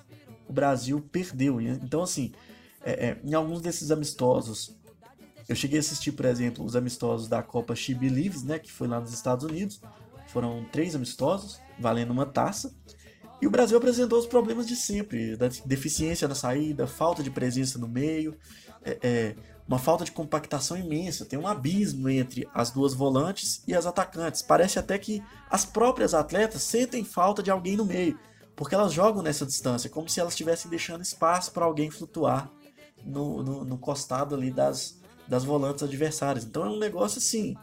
o 0.47 0.53
Brasil 0.53 1.01
perdeu. 1.11 1.59
Então 1.59 2.03
assim, 2.03 2.33
é, 2.83 3.07
é, 3.07 3.21
em 3.23 3.33
alguns 3.33 3.61
desses 3.61 3.91
amistosos 3.91 4.75
eu 5.47 5.55
cheguei 5.55 5.79
a 5.79 5.81
assistir, 5.81 6.11
por 6.11 6.25
exemplo, 6.25 6.63
os 6.63 6.75
amistosos 6.75 7.27
da 7.27 7.41
Copa 7.41 7.75
She 7.75 7.93
Believes, 7.93 8.43
né, 8.43 8.59
que 8.59 8.71
foi 8.71 8.87
lá 8.87 8.99
nos 8.99 9.13
Estados 9.13 9.45
Unidos. 9.45 9.81
Foram 10.27 10.65
três 10.71 10.95
amistosos, 10.95 11.59
valendo 11.79 12.11
uma 12.11 12.25
taça. 12.25 12.73
E 13.41 13.47
o 13.47 13.49
Brasil 13.49 13.77
apresentou 13.77 14.19
os 14.19 14.27
problemas 14.27 14.67
de 14.67 14.75
sempre: 14.75 15.35
da 15.35 15.49
deficiência 15.65 16.27
na 16.27 16.35
saída, 16.35 16.87
falta 16.87 17.23
de 17.23 17.31
presença 17.31 17.79
no 17.79 17.87
meio, 17.87 18.37
é, 18.83 18.97
é, 19.01 19.35
uma 19.67 19.79
falta 19.79 20.05
de 20.05 20.11
compactação 20.11 20.77
imensa. 20.77 21.25
Tem 21.25 21.39
um 21.39 21.47
abismo 21.47 22.07
entre 22.07 22.47
as 22.53 22.71
duas 22.71 22.93
volantes 22.93 23.63
e 23.67 23.73
as 23.73 23.85
atacantes. 23.85 24.41
Parece 24.41 24.77
até 24.77 24.97
que 24.97 25.23
as 25.49 25.65
próprias 25.65 26.13
atletas 26.13 26.61
sentem 26.61 27.03
falta 27.03 27.41
de 27.41 27.49
alguém 27.49 27.75
no 27.75 27.85
meio, 27.85 28.17
porque 28.55 28.75
elas 28.75 28.93
jogam 28.93 29.23
nessa 29.23 29.45
distância, 29.45 29.89
como 29.89 30.07
se 30.07 30.19
elas 30.19 30.33
estivessem 30.33 30.69
deixando 30.69 31.01
espaço 31.01 31.51
para 31.51 31.65
alguém 31.65 31.89
flutuar 31.89 32.51
no, 33.03 33.41
no, 33.41 33.65
no 33.65 33.77
costado 33.77 34.35
ali 34.35 34.51
das, 34.51 35.00
das 35.31 35.45
volantes 35.45 35.81
adversárias. 35.81 36.43
Então 36.43 36.65
é 36.65 36.67
um 36.67 36.77
negócio 36.77 37.19
assim 37.19 37.55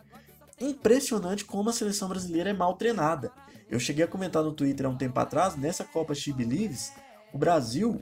impressionante 0.59 1.45
como 1.45 1.69
a 1.69 1.73
seleção 1.73 2.09
brasileira 2.09 2.49
é 2.49 2.53
mal 2.55 2.75
treinada. 2.75 3.31
Eu 3.69 3.79
cheguei 3.79 4.03
a 4.03 4.09
comentar 4.09 4.43
no 4.43 4.55
Twitter 4.55 4.87
há 4.87 4.89
um 4.89 4.97
tempo 4.97 5.21
atrás, 5.21 5.55
nessa 5.55 5.85
Copa 5.85 6.15
She 6.15 6.33
Believes, 6.33 6.91
o 7.31 7.37
Brasil 7.37 8.01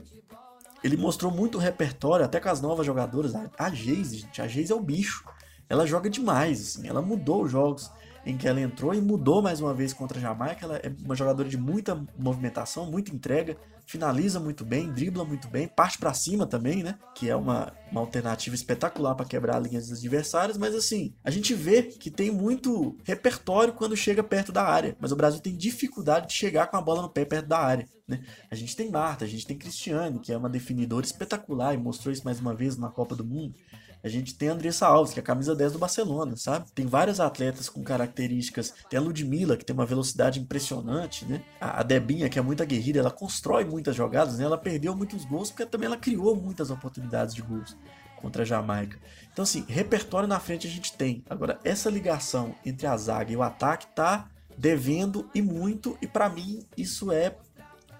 ele 0.81 0.95
mostrou 0.95 1.29
muito 1.29 1.57
repertório, 1.57 2.23
até 2.23 2.39
com 2.39 2.47
as 2.47 2.61
novas 2.61 2.85
jogadoras. 2.85 3.33
A 3.59 3.69
Geise, 3.69 4.19
gente, 4.19 4.41
a 4.41 4.47
Geise 4.47 4.71
é 4.71 4.75
o 4.75 4.79
bicho. 4.79 5.25
Ela 5.67 5.85
joga 5.85 6.09
demais, 6.09 6.61
assim, 6.61 6.87
ela 6.87 7.01
mudou 7.01 7.43
os 7.43 7.51
jogos 7.51 7.91
em 8.25 8.37
que 8.37 8.47
ela 8.47 8.61
entrou 8.61 8.93
e 8.93 9.01
mudou 9.01 9.41
mais 9.41 9.59
uma 9.59 9.73
vez 9.73 9.91
contra 9.91 10.17
a 10.17 10.21
Jamaica. 10.21 10.65
Ela 10.65 10.77
é 10.77 10.93
uma 11.03 11.15
jogadora 11.15 11.49
de 11.49 11.57
muita 11.57 12.01
movimentação, 12.17 12.85
muita 12.85 13.13
entrega, 13.13 13.57
finaliza 13.87 14.37
muito 14.37 14.65
bem, 14.65 14.91
dribla 14.91 15.23
muito 15.23 15.47
bem, 15.47 15.65
parte 15.65 15.97
para 15.97 16.13
cima 16.13 16.45
também, 16.45 16.83
né? 16.83 16.99
Que 17.15 17.29
é 17.29 17.35
uma, 17.35 17.73
uma 17.89 18.01
alternativa 18.01 18.53
espetacular 18.53 19.15
para 19.15 19.25
quebrar 19.25 19.59
linhas 19.59 19.87
dos 19.87 19.99
adversários. 19.99 20.57
Mas 20.57 20.75
assim, 20.75 21.15
a 21.23 21.31
gente 21.31 21.53
vê 21.53 21.83
que 21.83 22.11
tem 22.11 22.29
muito 22.29 22.97
repertório 23.05 23.73
quando 23.73 23.95
chega 23.95 24.21
perto 24.21 24.51
da 24.51 24.63
área, 24.63 24.95
mas 24.99 25.13
o 25.13 25.15
Brasil 25.15 25.39
tem 25.39 25.55
dificuldade 25.55 26.27
de 26.27 26.33
chegar 26.33 26.67
com 26.67 26.75
a 26.75 26.81
bola 26.81 27.01
no 27.01 27.09
pé 27.09 27.23
perto 27.23 27.47
da 27.47 27.59
área. 27.59 27.87
Né? 28.05 28.21
A 28.51 28.55
gente 28.55 28.75
tem 28.75 28.91
Marta, 28.91 29.23
a 29.23 29.27
gente 29.27 29.47
tem 29.47 29.57
Cristiane, 29.57 30.19
que 30.19 30.33
é 30.33 30.37
uma 30.37 30.49
definidora 30.49 31.05
espetacular 31.05 31.73
e 31.73 31.77
mostrou 31.77 32.11
isso 32.11 32.25
mais 32.25 32.41
uma 32.41 32.53
vez 32.53 32.77
na 32.77 32.89
Copa 32.89 33.15
do 33.15 33.23
Mundo. 33.23 33.55
A 34.03 34.09
gente 34.09 34.35
tem 34.35 34.49
a 34.49 34.53
Andressa 34.53 34.87
Alves, 34.87 35.13
que 35.13 35.19
é 35.19 35.23
a 35.23 35.25
camisa 35.25 35.55
10 35.55 35.73
do 35.73 35.79
Barcelona, 35.79 36.35
sabe? 36.35 36.71
Tem 36.71 36.85
vários 36.85 37.19
atletas 37.19 37.67
com 37.67 37.83
características. 37.83 38.73
Tem 38.89 38.97
a 38.97 39.01
Ludmilla, 39.01 39.57
que 39.57 39.65
tem 39.65 39.73
uma 39.73 39.85
velocidade 39.85 40.39
impressionante, 40.39 41.25
né? 41.25 41.41
A 41.59 41.83
Debinha, 41.83 42.29
que 42.29 42.39
é 42.39 42.41
muito 42.41 42.63
aguerrida, 42.63 42.99
ela 42.99 43.11
constrói 43.11 43.65
muitas 43.65 43.95
jogadas, 43.95 44.37
né? 44.37 44.45
Ela 44.45 44.57
perdeu 44.57 44.95
muitos 44.95 45.25
gols 45.25 45.49
porque 45.49 45.65
também 45.65 45.87
ela 45.87 45.97
criou 45.97 46.35
muitas 46.35 46.69
oportunidades 46.69 47.33
de 47.33 47.41
gols 47.41 47.75
contra 48.17 48.43
a 48.43 48.45
Jamaica. 48.45 48.99
Então, 49.31 49.43
assim, 49.43 49.65
repertório 49.67 50.27
na 50.27 50.39
frente 50.39 50.67
a 50.67 50.69
gente 50.69 50.93
tem. 50.93 51.23
Agora, 51.29 51.59
essa 51.63 51.89
ligação 51.89 52.55
entre 52.65 52.87
a 52.87 52.97
zaga 52.97 53.31
e 53.31 53.35
o 53.35 53.43
ataque 53.43 53.87
tá 53.95 54.29
devendo 54.57 55.29
e 55.35 55.41
muito, 55.41 55.97
e 56.01 56.07
para 56.07 56.27
mim 56.27 56.65
isso 56.75 57.11
é 57.11 57.35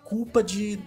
culpa 0.03 0.43
de, 0.43 0.79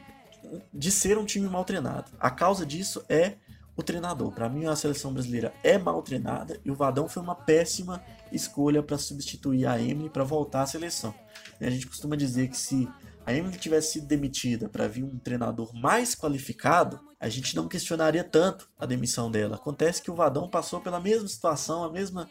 de 0.73 0.91
ser 0.91 1.17
um 1.17 1.25
time 1.25 1.49
mal 1.49 1.65
treinado. 1.65 2.11
A 2.19 2.31
causa 2.31 2.67
disso 2.67 3.05
é 3.09 3.37
o 3.81 3.83
treinador. 3.83 4.31
Para 4.33 4.49
mim, 4.49 4.67
a 4.67 4.77
seleção 4.77 5.13
brasileira 5.13 5.53
é 5.63 5.79
mal 5.79 6.03
treinada 6.03 6.61
e 6.65 6.71
o 6.71 6.75
Vadão 6.75 7.09
foi 7.09 7.23
uma 7.23 7.35
péssima 7.35 8.03
escolha 8.31 8.83
para 8.83 8.99
substituir 8.99 9.67
a 9.67 9.81
Emily 9.81 10.09
para 10.09 10.23
voltar 10.23 10.63
à 10.63 10.67
seleção. 10.67 11.15
A 11.61 11.71
gente 11.71 11.87
costuma 11.87 12.17
dizer 12.17 12.49
que 12.49 12.57
se 12.57 12.89
a 13.27 13.35
Emily 13.35 13.59
tivesse 13.59 13.93
sido 13.93 14.07
demitida 14.07 14.69
para 14.69 14.89
vir 14.89 15.05
um 15.05 15.19
treinador 15.19 15.75
mais 15.75 16.15
qualificado, 16.15 17.01
a 17.19 17.29
gente 17.29 17.55
não 17.57 17.69
questionaria 17.69 18.25
tanto 18.25 18.69
a 18.79 18.87
demissão 18.87 19.31
dela. 19.31 19.57
Acontece 19.57 20.03
que 20.03 20.11
o 20.11 20.15
Vadão 20.15 20.49
passou 20.49 20.81
pela 20.81 21.01
mesma 21.01 21.29
situação, 21.29 21.85
a 21.85 21.93
mesma 21.93 22.29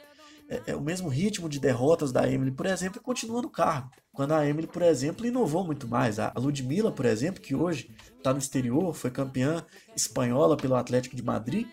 é, 0.49 0.71
é, 0.71 0.75
o 0.75 0.81
mesmo 0.81 1.07
ritmo 1.07 1.47
de 1.47 1.59
derrotas 1.59 2.11
da 2.11 2.27
Emily, 2.27 2.51
por 2.51 2.65
exemplo, 2.65 2.99
continua 3.01 3.41
no 3.41 3.49
cargo. 3.49 3.91
Quando 4.11 4.33
a 4.33 4.45
Emily, 4.45 4.67
por 4.67 4.81
exemplo, 4.81 5.25
inovou 5.25 5.63
muito 5.63 5.87
mais. 5.87 6.17
A 6.19 6.33
Ludmilla, 6.35 6.91
por 6.91 7.05
exemplo, 7.05 7.41
que 7.41 7.55
hoje 7.55 7.95
está 8.17 8.33
no 8.33 8.39
exterior, 8.39 8.93
foi 8.93 9.11
campeã 9.11 9.63
espanhola 9.95 10.57
pelo 10.57 10.75
Atlético 10.75 11.15
de 11.15 11.23
Madrid, 11.23 11.67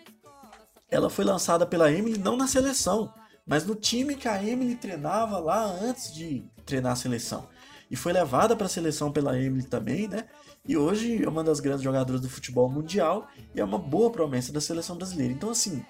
ela 0.89 1.09
foi 1.09 1.25
lançada 1.25 1.65
pela 1.65 1.91
Emily 1.91 2.17
não 2.17 2.37
na 2.37 2.47
seleção, 2.47 3.11
mas 3.45 3.65
no 3.65 3.75
time 3.75 4.15
que 4.15 4.27
a 4.27 4.41
Emily 4.41 4.75
treinava 4.75 5.39
lá 5.39 5.65
antes 5.65 6.13
de 6.13 6.45
treinar 6.65 6.93
a 6.93 6.95
seleção. 6.95 7.49
E 7.89 7.95
foi 7.95 8.13
levada 8.13 8.55
para 8.55 8.67
a 8.67 8.69
seleção 8.69 9.11
pela 9.11 9.39
Emily 9.39 9.63
também, 9.63 10.07
né? 10.07 10.25
E 10.67 10.77
hoje 10.77 11.23
é 11.23 11.27
uma 11.27 11.43
das 11.43 11.59
grandes 11.59 11.81
jogadoras 11.81 12.21
do 12.21 12.29
futebol 12.29 12.69
mundial 12.69 13.27
e 13.55 13.59
é 13.59 13.63
uma 13.63 13.79
boa 13.79 14.11
promessa 14.11 14.51
da 14.51 14.59
seleção 14.59 14.97
brasileira. 14.97 15.33
Então, 15.33 15.49
assim, 15.49 15.83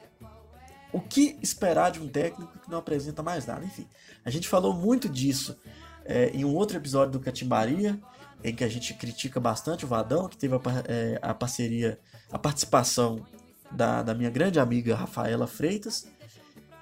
o 0.91 0.99
que 0.99 1.37
esperar 1.41 1.91
de 1.91 1.99
um 1.99 2.07
técnico 2.07 2.57
que 2.59 2.69
não 2.69 2.77
apresenta 2.77 3.21
mais 3.21 3.45
nada? 3.45 3.65
Enfim, 3.65 3.87
a 4.23 4.29
gente 4.29 4.47
falou 4.47 4.73
muito 4.73 5.09
disso 5.09 5.57
é, 6.05 6.29
em 6.29 6.45
um 6.45 6.55
outro 6.55 6.77
episódio 6.77 7.11
do 7.11 7.19
Catimbaria, 7.19 7.99
em 8.43 8.55
que 8.55 8.63
a 8.63 8.67
gente 8.67 8.93
critica 8.93 9.39
bastante 9.39 9.85
o 9.85 9.87
Vadão, 9.87 10.27
que 10.27 10.37
teve 10.37 10.55
a, 10.55 10.59
é, 10.87 11.19
a 11.21 11.33
parceria, 11.33 11.99
a 12.31 12.39
participação 12.39 13.25
da, 13.71 14.03
da 14.03 14.13
minha 14.13 14.29
grande 14.29 14.59
amiga 14.59 14.95
Rafaela 14.95 15.47
Freitas. 15.47 16.07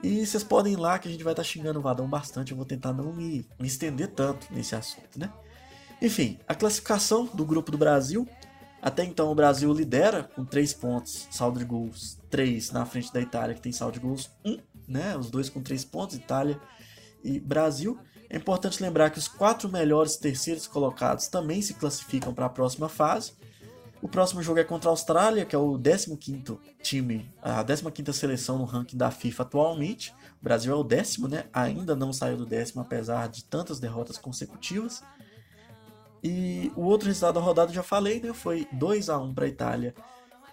E 0.03 0.25
vocês 0.25 0.43
podem 0.43 0.73
ir 0.73 0.75
lá 0.77 0.99
que 0.99 1.07
a 1.07 1.11
gente 1.11 1.23
vai 1.23 1.33
estar 1.33 1.43
tá 1.43 1.47
xingando 1.47 1.79
o 1.79 1.81
Vadão 1.81 2.07
bastante. 2.07 2.51
Eu 2.51 2.57
vou 2.57 2.65
tentar 2.65 2.93
não 2.93 3.11
me, 3.11 3.47
me 3.59 3.67
estender 3.67 4.09
tanto 4.09 4.47
nesse 4.51 4.75
assunto, 4.75 5.17
né? 5.17 5.31
Enfim, 6.01 6.37
a 6.47 6.53
classificação 6.53 7.25
do 7.33 7.45
grupo 7.45 7.71
do 7.71 7.77
Brasil. 7.77 8.27
Até 8.85 9.03
então 9.03 9.31
o 9.31 9.35
Brasil 9.35 9.73
lidera 9.73 10.21
com 10.35 10.45
3 10.45 10.71
pontos, 10.75 11.27
saldo 11.31 11.57
de 11.57 11.65
gols 11.65 12.19
3 12.29 12.69
na 12.69 12.85
frente 12.85 13.11
da 13.11 13.19
Itália, 13.19 13.55
que 13.55 13.61
tem 13.61 13.71
saldo 13.71 13.95
de 13.95 13.99
gols 13.99 14.29
1, 14.45 14.59
né? 14.87 15.17
Os 15.17 15.31
dois 15.31 15.49
com 15.49 15.59
3 15.59 15.83
pontos, 15.85 16.15
Itália 16.15 16.61
e 17.23 17.39
Brasil. 17.39 17.97
É 18.29 18.37
importante 18.37 18.83
lembrar 18.83 19.09
que 19.09 19.17
os 19.17 19.27
quatro 19.27 19.67
melhores 19.67 20.17
terceiros 20.17 20.67
colocados 20.67 21.27
também 21.27 21.63
se 21.63 21.73
classificam 21.73 22.31
para 22.31 22.45
a 22.45 22.49
próxima 22.49 22.87
fase. 22.87 23.33
O 24.03 24.07
próximo 24.07 24.43
jogo 24.43 24.59
é 24.59 24.63
contra 24.63 24.87
a 24.87 24.93
Austrália, 24.93 25.45
que 25.45 25.55
é 25.55 25.57
o 25.57 25.79
15º 25.79 26.59
time, 26.83 27.33
a 27.41 27.65
15ª 27.65 28.13
seleção 28.13 28.59
no 28.59 28.65
ranking 28.65 28.97
da 28.97 29.09
FIFA 29.09 29.41
atualmente. 29.41 30.13
O 30.39 30.43
Brasil 30.43 30.71
é 30.71 30.75
o 30.75 30.83
décimo, 30.83 31.27
né? 31.27 31.45
Ainda 31.51 31.95
não 31.95 32.13
saiu 32.13 32.37
do 32.37 32.45
décimo, 32.45 32.83
apesar 32.83 33.29
de 33.29 33.45
tantas 33.45 33.79
derrotas 33.79 34.19
consecutivas. 34.19 35.01
E 36.27 36.71
o 36.75 36.81
outro 36.81 37.07
resultado 37.07 37.35
da 37.35 37.39
rodada, 37.39 37.71
já 37.71 37.83
falei, 37.83 38.19
né? 38.19 38.33
Foi 38.33 38.67
2 38.71 39.09
a 39.09 39.19
1 39.19 39.35
para 39.35 39.45
a 39.45 39.47
Itália 39.47 39.93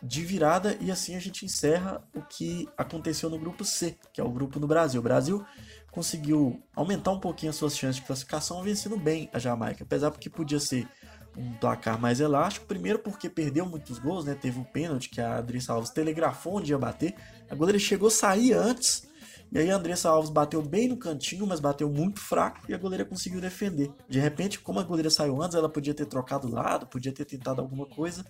de 0.02 0.22
virada. 0.22 0.76
E 0.82 0.90
assim 0.90 1.16
a 1.16 1.18
gente 1.18 1.46
encerra 1.46 2.06
o 2.14 2.20
que 2.20 2.68
aconteceu 2.76 3.30
no 3.30 3.38
grupo 3.38 3.64
C, 3.64 3.96
que 4.12 4.20
é 4.20 4.24
o 4.24 4.28
grupo 4.28 4.60
do 4.60 4.66
Brasil. 4.66 5.00
O 5.00 5.02
Brasil 5.02 5.42
conseguiu 5.90 6.62
aumentar 6.76 7.12
um 7.12 7.18
pouquinho 7.18 7.48
as 7.48 7.56
suas 7.56 7.74
chances 7.74 7.96
de 7.96 8.02
classificação, 8.02 8.62
vencendo 8.62 8.98
bem 8.98 9.30
a 9.32 9.38
Jamaica. 9.38 9.82
Apesar 9.82 10.10
porque 10.10 10.28
podia 10.28 10.60
ser 10.60 10.86
um 11.34 11.54
placar 11.54 11.98
mais 11.98 12.20
elástico. 12.20 12.66
Primeiro 12.66 12.98
porque 12.98 13.30
perdeu 13.30 13.64
muitos 13.64 13.98
gols, 13.98 14.26
né? 14.26 14.34
Teve 14.34 14.58
um 14.58 14.64
pênalti 14.64 15.08
que 15.08 15.22
a 15.22 15.38
Andressa 15.38 15.72
Alves 15.72 15.88
telegrafou 15.88 16.58
onde 16.58 16.70
ia 16.70 16.78
bater. 16.78 17.14
A 17.48 17.54
goleira 17.54 17.78
chegou 17.78 18.08
a 18.08 18.10
sair 18.10 18.52
antes. 18.52 19.10
E 19.52 19.58
aí 19.58 19.70
a 19.70 19.76
Andressa 19.76 20.08
Alves 20.08 20.30
bateu 20.30 20.62
bem 20.62 20.88
no 20.88 20.96
cantinho, 20.96 21.46
mas 21.46 21.60
bateu 21.60 21.90
muito 21.90 22.18
fraco 22.18 22.60
e 22.70 22.72
a 22.72 22.78
goleira 22.78 23.04
conseguiu 23.04 23.38
defender. 23.38 23.90
De 24.08 24.18
repente, 24.18 24.58
como 24.58 24.80
a 24.80 24.82
goleira 24.82 25.10
saiu 25.10 25.42
antes, 25.42 25.54
ela 25.54 25.68
podia 25.68 25.92
ter 25.92 26.06
trocado 26.06 26.50
lado, 26.50 26.86
podia 26.86 27.12
ter 27.12 27.26
tentado 27.26 27.60
alguma 27.60 27.84
coisa, 27.84 28.24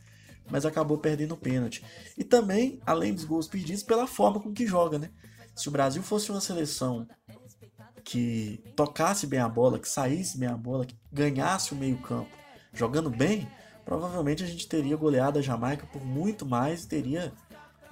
mas 0.51 0.67
acabou 0.67 0.99
perdendo 0.99 1.35
o 1.35 1.37
pênalti. 1.37 1.85
E 2.19 2.25
também, 2.25 2.81
além 2.85 3.15
dos 3.15 3.25
gols 3.25 3.47
perdidos, 3.47 3.85
pela 3.85 4.05
forma 4.09 4.41
com 4.41 4.53
que 4.53 4.67
joga, 4.67 4.99
né? 4.99 5.11
Se 5.55 5.69
o 5.69 5.71
Brasil 5.71 6.03
fosse 6.03 6.29
uma 6.33 6.41
seleção 6.41 7.07
que 8.03 8.61
tocasse 8.75 9.25
bem 9.25 9.39
a 9.39 9.49
bola, 9.49 9.79
que 9.79 9.89
saísse 9.89 10.37
bem 10.37 10.49
a 10.49 10.57
bola, 10.57 10.85
que 10.85 10.97
ganhasse 11.13 11.73
o 11.73 11.77
meio-campo 11.77 12.37
jogando 12.73 13.11
bem, 13.11 13.47
provavelmente 13.85 14.43
a 14.43 14.47
gente 14.47 14.67
teria 14.67 14.97
goleado 14.97 15.39
a 15.39 15.43
Jamaica 15.43 15.87
por 15.87 16.05
muito 16.05 16.45
mais 16.45 16.83
e 16.83 16.89
teria, 16.89 17.33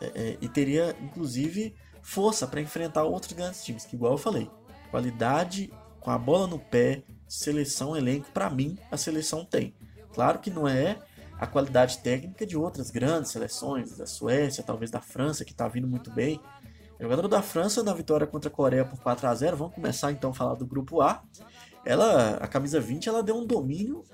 é, 0.00 0.06
é, 0.06 0.38
e 0.40 0.48
teria 0.48 0.96
inclusive 1.00 1.76
força 2.02 2.46
para 2.46 2.60
enfrentar 2.60 3.04
outros 3.04 3.32
grandes 3.32 3.64
times, 3.64 3.84
que 3.84 3.96
igual 3.96 4.12
eu 4.12 4.18
falei, 4.18 4.50
qualidade 4.90 5.72
com 6.00 6.10
a 6.10 6.18
bola 6.18 6.46
no 6.46 6.58
pé, 6.58 7.02
seleção, 7.28 7.96
elenco, 7.96 8.30
para 8.32 8.50
mim 8.50 8.78
a 8.90 8.96
seleção 8.96 9.44
tem. 9.44 9.74
Claro 10.12 10.38
que 10.38 10.50
não 10.50 10.66
é 10.66 10.98
a 11.38 11.46
qualidade 11.46 11.98
técnica 11.98 12.46
de 12.46 12.56
outras 12.56 12.90
grandes 12.90 13.30
seleções, 13.30 13.96
da 13.96 14.06
Suécia, 14.06 14.62
talvez 14.62 14.90
da 14.90 15.00
França, 15.00 15.44
que 15.44 15.52
está 15.52 15.66
vindo 15.68 15.86
muito 15.86 16.10
bem. 16.10 16.40
O 16.98 17.02
jogador 17.02 17.28
da 17.28 17.40
França 17.40 17.82
na 17.82 17.94
vitória 17.94 18.26
contra 18.26 18.50
a 18.50 18.52
Coreia 18.52 18.84
por 18.84 18.98
4 19.00 19.26
a 19.26 19.34
0 19.34 19.56
Vamos 19.56 19.74
começar 19.74 20.12
então 20.12 20.30
a 20.30 20.34
falar 20.34 20.54
do 20.54 20.66
grupo 20.66 21.00
A. 21.00 21.22
Ela, 21.82 22.34
a 22.34 22.46
camisa 22.46 22.78
20, 22.78 23.08
ela 23.08 23.22
deu 23.22 23.36
um 23.36 23.46
domínio 23.46 24.04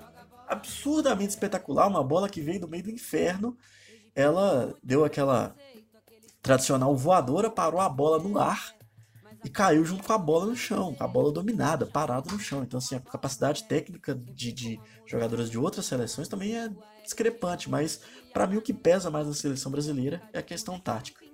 absurdamente 0.47 1.31
espetacular, 1.31 1.87
uma 1.87 2.01
bola 2.01 2.29
que 2.29 2.39
veio 2.39 2.61
do 2.61 2.67
meio 2.67 2.83
do 2.83 2.89
inferno. 2.89 3.57
Ela 4.15 4.73
deu 4.81 5.03
aquela 5.03 5.53
tradicional 6.41 6.95
voadora, 6.95 7.49
parou 7.49 7.79
a 7.79 7.89
bola 7.89 8.19
no 8.19 8.37
ar 8.39 8.75
e 9.43 9.49
caiu 9.49 9.85
junto 9.85 10.03
com 10.03 10.13
a 10.13 10.17
bola 10.17 10.45
no 10.45 10.55
chão, 10.55 10.95
a 10.99 11.07
bola 11.07 11.31
dominada, 11.31 11.85
parada 11.85 12.31
no 12.31 12.39
chão. 12.39 12.63
Então, 12.63 12.77
assim, 12.79 12.95
a 12.95 12.99
capacidade 12.99 13.63
técnica 13.65 14.15
de, 14.15 14.51
de 14.51 14.79
jogadoras 15.05 15.49
de 15.49 15.57
outras 15.57 15.85
seleções 15.85 16.27
também 16.27 16.55
é 16.55 16.69
discrepante, 17.03 17.69
mas 17.69 18.01
para 18.33 18.47
mim 18.47 18.57
o 18.57 18.61
que 18.61 18.73
pesa 18.73 19.09
mais 19.09 19.27
na 19.27 19.33
seleção 19.33 19.71
brasileira 19.71 20.21
é 20.33 20.39
a 20.39 20.43
questão 20.43 20.79
tática. 20.79 21.25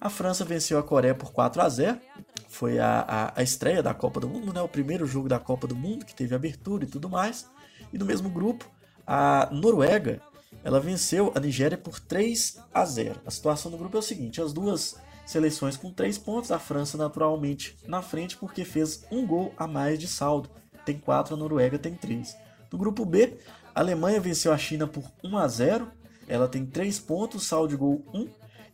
A 0.00 0.10
França 0.10 0.44
venceu 0.44 0.78
a 0.78 0.82
Coreia 0.82 1.14
por 1.14 1.32
4 1.32 1.62
a 1.62 1.68
0 1.68 2.00
foi 2.48 2.78
a, 2.78 3.00
a, 3.00 3.40
a 3.40 3.42
estreia 3.42 3.82
da 3.82 3.92
Copa 3.92 4.20
do 4.20 4.28
Mundo, 4.28 4.52
né? 4.52 4.60
o 4.60 4.68
primeiro 4.68 5.06
jogo 5.06 5.28
da 5.28 5.38
Copa 5.38 5.66
do 5.66 5.74
Mundo, 5.74 6.06
que 6.06 6.14
teve 6.14 6.34
abertura 6.34 6.84
e 6.84 6.86
tudo 6.86 7.08
mais. 7.08 7.50
E 7.92 7.98
no 7.98 8.04
mesmo 8.04 8.30
grupo, 8.30 8.70
a 9.06 9.48
Noruega 9.52 10.22
ela 10.64 10.80
venceu 10.80 11.32
a 11.34 11.40
Nigéria 11.40 11.78
por 11.78 12.00
3 12.00 12.58
a 12.72 12.84
0. 12.84 13.20
A 13.24 13.30
situação 13.30 13.70
do 13.70 13.78
grupo 13.78 13.96
é 13.96 14.00
o 14.00 14.02
seguinte: 14.02 14.40
as 14.40 14.52
duas 14.52 14.96
seleções 15.26 15.76
com 15.76 15.92
3 15.92 16.18
pontos, 16.18 16.50
a 16.50 16.58
França 16.58 16.96
naturalmente 16.96 17.76
na 17.86 18.00
frente 18.02 18.36
porque 18.36 18.64
fez 18.64 19.04
um 19.10 19.26
gol 19.26 19.52
a 19.56 19.66
mais 19.66 19.98
de 19.98 20.06
saldo. 20.06 20.50
Tem 20.84 20.98
4, 20.98 21.34
a 21.34 21.36
Noruega 21.36 21.78
tem 21.78 21.94
3. 21.94 22.36
No 22.70 22.78
grupo 22.78 23.04
B, 23.04 23.38
a 23.74 23.80
Alemanha 23.80 24.20
venceu 24.20 24.52
a 24.52 24.58
China 24.58 24.86
por 24.86 25.04
1 25.22 25.36
a 25.36 25.48
0. 25.48 25.90
Ela 26.28 26.48
tem 26.48 26.64
3 26.64 26.98
pontos, 27.00 27.46
saldo 27.46 27.68
de 27.68 27.76
gol 27.76 28.04
1 28.12 28.28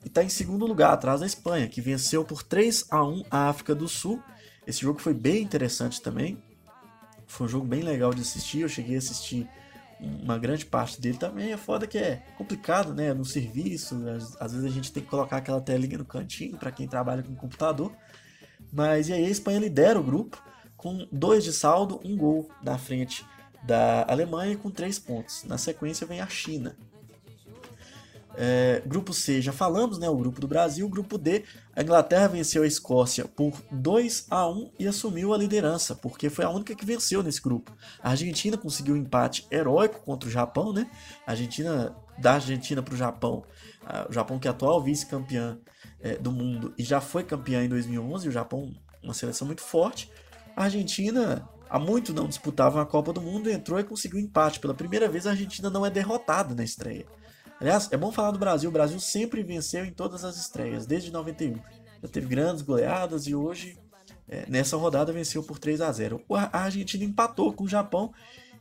e 0.05 0.09
está 0.09 0.23
em 0.23 0.29
segundo 0.29 0.67
lugar, 0.67 0.93
atrás 0.93 1.21
da 1.21 1.27
Espanha, 1.27 1.69
que 1.69 1.81
venceu 1.81 2.25
por 2.25 2.43
3 2.43 2.87
a 2.91 3.05
1 3.05 3.25
a 3.31 3.49
África 3.49 3.75
do 3.75 3.89
Sul. 3.89 4.23
Esse 4.67 4.81
jogo 4.81 5.01
foi 5.01 5.15
bem 5.15 5.43
interessante 5.43 6.01
também. 6.01 6.43
Foi 7.27 7.47
um 7.47 7.49
jogo 7.49 7.67
bem 7.67 7.83
legal 7.83 8.13
de 8.13 8.21
assistir. 8.21 8.61
Eu 8.61 8.69
cheguei 8.69 8.97
a 8.97 8.99
assistir 8.99 9.49
uma 10.03 10.39
grande 10.39 10.67
parte 10.67 11.01
dele 11.01 11.17
também. 11.17 11.53
É 11.53 11.57
foda 11.57 11.87
que 11.87 11.97
é 11.97 12.23
complicado, 12.37 12.93
né? 12.93 13.15
No 13.15 13.25
serviço, 13.25 13.97
às, 14.09 14.37
às 14.41 14.53
vezes 14.53 14.67
a 14.67 14.75
gente 14.75 14.93
tem 14.93 15.03
que 15.03 15.09
colocar 15.09 15.37
aquela 15.37 15.61
telinha 15.61 15.99
no 15.99 16.05
cantinho 16.05 16.59
para 16.59 16.73
quem 16.73 16.89
trabalha 16.89 17.23
com 17.23 17.35
computador. 17.35 17.93
Mas 18.73 19.09
e 19.09 19.13
aí 19.13 19.25
a 19.25 19.31
Espanha 19.31 19.61
lidera 19.61 19.99
o 19.99 20.03
grupo 20.03 20.43
com 20.77 21.07
dois 21.13 21.45
de 21.45 21.53
saldo, 21.53 22.01
um 22.05 22.17
gol 22.17 22.51
na 22.63 22.77
frente 22.77 23.25
da 23.63 24.05
Alemanha 24.09 24.57
com 24.57 24.71
três 24.71 24.99
pontos. 24.99 25.45
Na 25.45 25.57
sequência 25.57 26.07
vem 26.07 26.21
a 26.21 26.27
China 26.27 26.77
é, 28.35 28.83
grupo 28.87 29.13
C, 29.13 29.41
já 29.41 29.53
falamos, 29.53 29.99
né? 29.99 30.09
O 30.09 30.17
grupo 30.17 30.41
do 30.41 30.49
Brasil. 30.49 30.89
Grupo 30.89 31.19
D, 31.19 31.45
a 31.75 31.83
Inglaterra 31.83 32.29
venceu 32.29 32.63
a 32.63 32.67
Escócia 32.67 33.25
por 33.25 33.53
2 33.71 34.27
a 34.31 34.49
1 34.49 34.73
e 34.79 34.87
assumiu 34.87 35.33
a 35.35 35.39
liderança, 35.39 35.95
porque 35.95 36.31
foi 36.31 36.45
a 36.45 36.51
única 36.51 36.75
que 36.75 36.85
venceu 36.85 37.23
nesse 37.23 37.41
grupo. 37.41 37.73
A 38.03 38.11
Argentina 38.11 38.57
conseguiu 38.57 38.95
um 38.95 38.99
empate 38.99 39.47
heróico 39.51 40.01
contra 40.01 40.29
o 40.29 40.33
Japão, 40.33 40.73
né? 40.73 40.91
A 41.27 41.33
Argentina, 41.33 41.95
da 42.19 42.35
Argentina 42.35 42.83
para 42.83 42.95
o 42.95 42.97
Japão, 42.97 43.45
o 44.09 44.13
Japão 44.13 44.39
que 44.39 44.47
é 44.47 44.51
atual 44.51 44.83
vice-campeã 44.83 45.59
é, 46.01 46.17
do 46.17 46.33
mundo 46.33 46.75
e 46.77 46.83
já 46.83 47.01
foi 47.01 47.23
campeã 47.23 47.65
em 47.65 47.69
2011, 47.69 48.29
o 48.29 48.33
Japão, 48.33 48.75
uma 49.03 49.15
seleção 49.15 49.47
muito 49.47 49.63
forte. 49.63 50.11
A 50.57 50.65
Argentina 50.65 51.49
há 51.71 51.79
muito 51.79 52.13
não 52.13 52.29
disputava 52.29 52.83
a 52.83 52.87
Copa 52.87 53.13
do 53.13 53.21
Mundo, 53.21 53.51
entrou 53.51 53.79
e 53.79 53.85
conseguiu 53.85 54.19
empate. 54.19 54.61
Pela 54.61 54.75
primeira 54.75 55.09
vez, 55.09 55.27
a 55.27 55.31
Argentina 55.31 55.71
não 55.71 55.87
é 55.87 55.91
derrotada 55.91 56.55
na 56.55 56.65
estreia. 56.65 57.07
Aliás, 57.63 57.89
é 57.93 57.97
bom 57.97 58.11
falar 58.11 58.33
do 58.33 58.41
Brasil. 58.41 58.69
O 58.69 58.73
Brasil 58.73 58.99
sempre 58.99 59.41
venceu 59.45 59.85
em 59.85 59.93
todas 59.93 60.25
as 60.25 60.37
estreias, 60.37 60.85
desde 60.85 61.13
91. 61.13 61.55
Já 62.03 62.09
teve 62.09 62.27
grandes 62.27 62.61
goleadas 62.61 63.29
e 63.29 63.37
hoje, 63.37 63.79
é, 64.29 64.45
nessa 64.51 64.77
rodada, 64.77 65.13
venceu 65.13 65.45
por 65.45 65.61
3 65.61 65.81
a 65.81 65.93
0 65.93 66.25
A 66.29 66.59
Argentina 66.59 67.05
empatou 67.05 67.53
com 67.53 67.63
o 67.63 67.69
Japão 67.69 68.13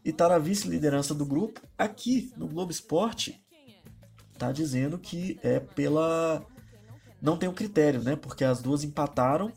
e 0.05 0.11
está 0.11 0.29
na 0.29 0.37
vice-liderança 0.37 1.15
do 1.15 1.25
grupo. 1.25 1.61
Aqui 1.75 2.31
no 2.37 2.47
Globo 2.47 2.71
Esporte, 2.71 3.43
está 4.33 4.51
dizendo 4.51 4.99
que 4.99 5.39
é 5.41 5.59
pela. 5.59 6.45
Não 7.19 7.37
tem 7.37 7.49
o 7.49 7.53
um 7.53 7.55
critério, 7.55 8.03
né? 8.03 8.15
Porque 8.15 8.43
as 8.43 8.61
duas 8.61 8.83
empataram, 8.83 9.51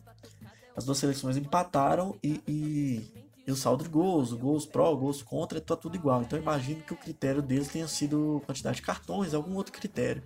as 0.75 0.87
duas 0.87 0.97
seleções 0.97 1.37
empataram 1.37 2.19
e, 2.23 2.41
e 2.49 3.14
e 3.47 3.53
o 3.53 3.57
saldo 3.57 3.85
de 3.85 3.91
gols, 3.91 4.33
gols 4.33 4.65
pró, 4.65 4.95
gols 4.95 5.23
contra, 5.23 5.61
tá 5.61 5.77
tudo 5.77 5.97
igual. 5.97 6.23
Então 6.23 6.39
imagino 6.39 6.83
que 6.83 6.93
o 6.93 6.97
critério 6.97 7.43
deles 7.43 7.69
tenha 7.69 7.87
sido 7.87 8.43
quantidade 8.47 8.77
de 8.77 8.83
cartões, 8.83 9.35
algum 9.35 9.55
outro 9.55 9.73
critério. 9.73 10.23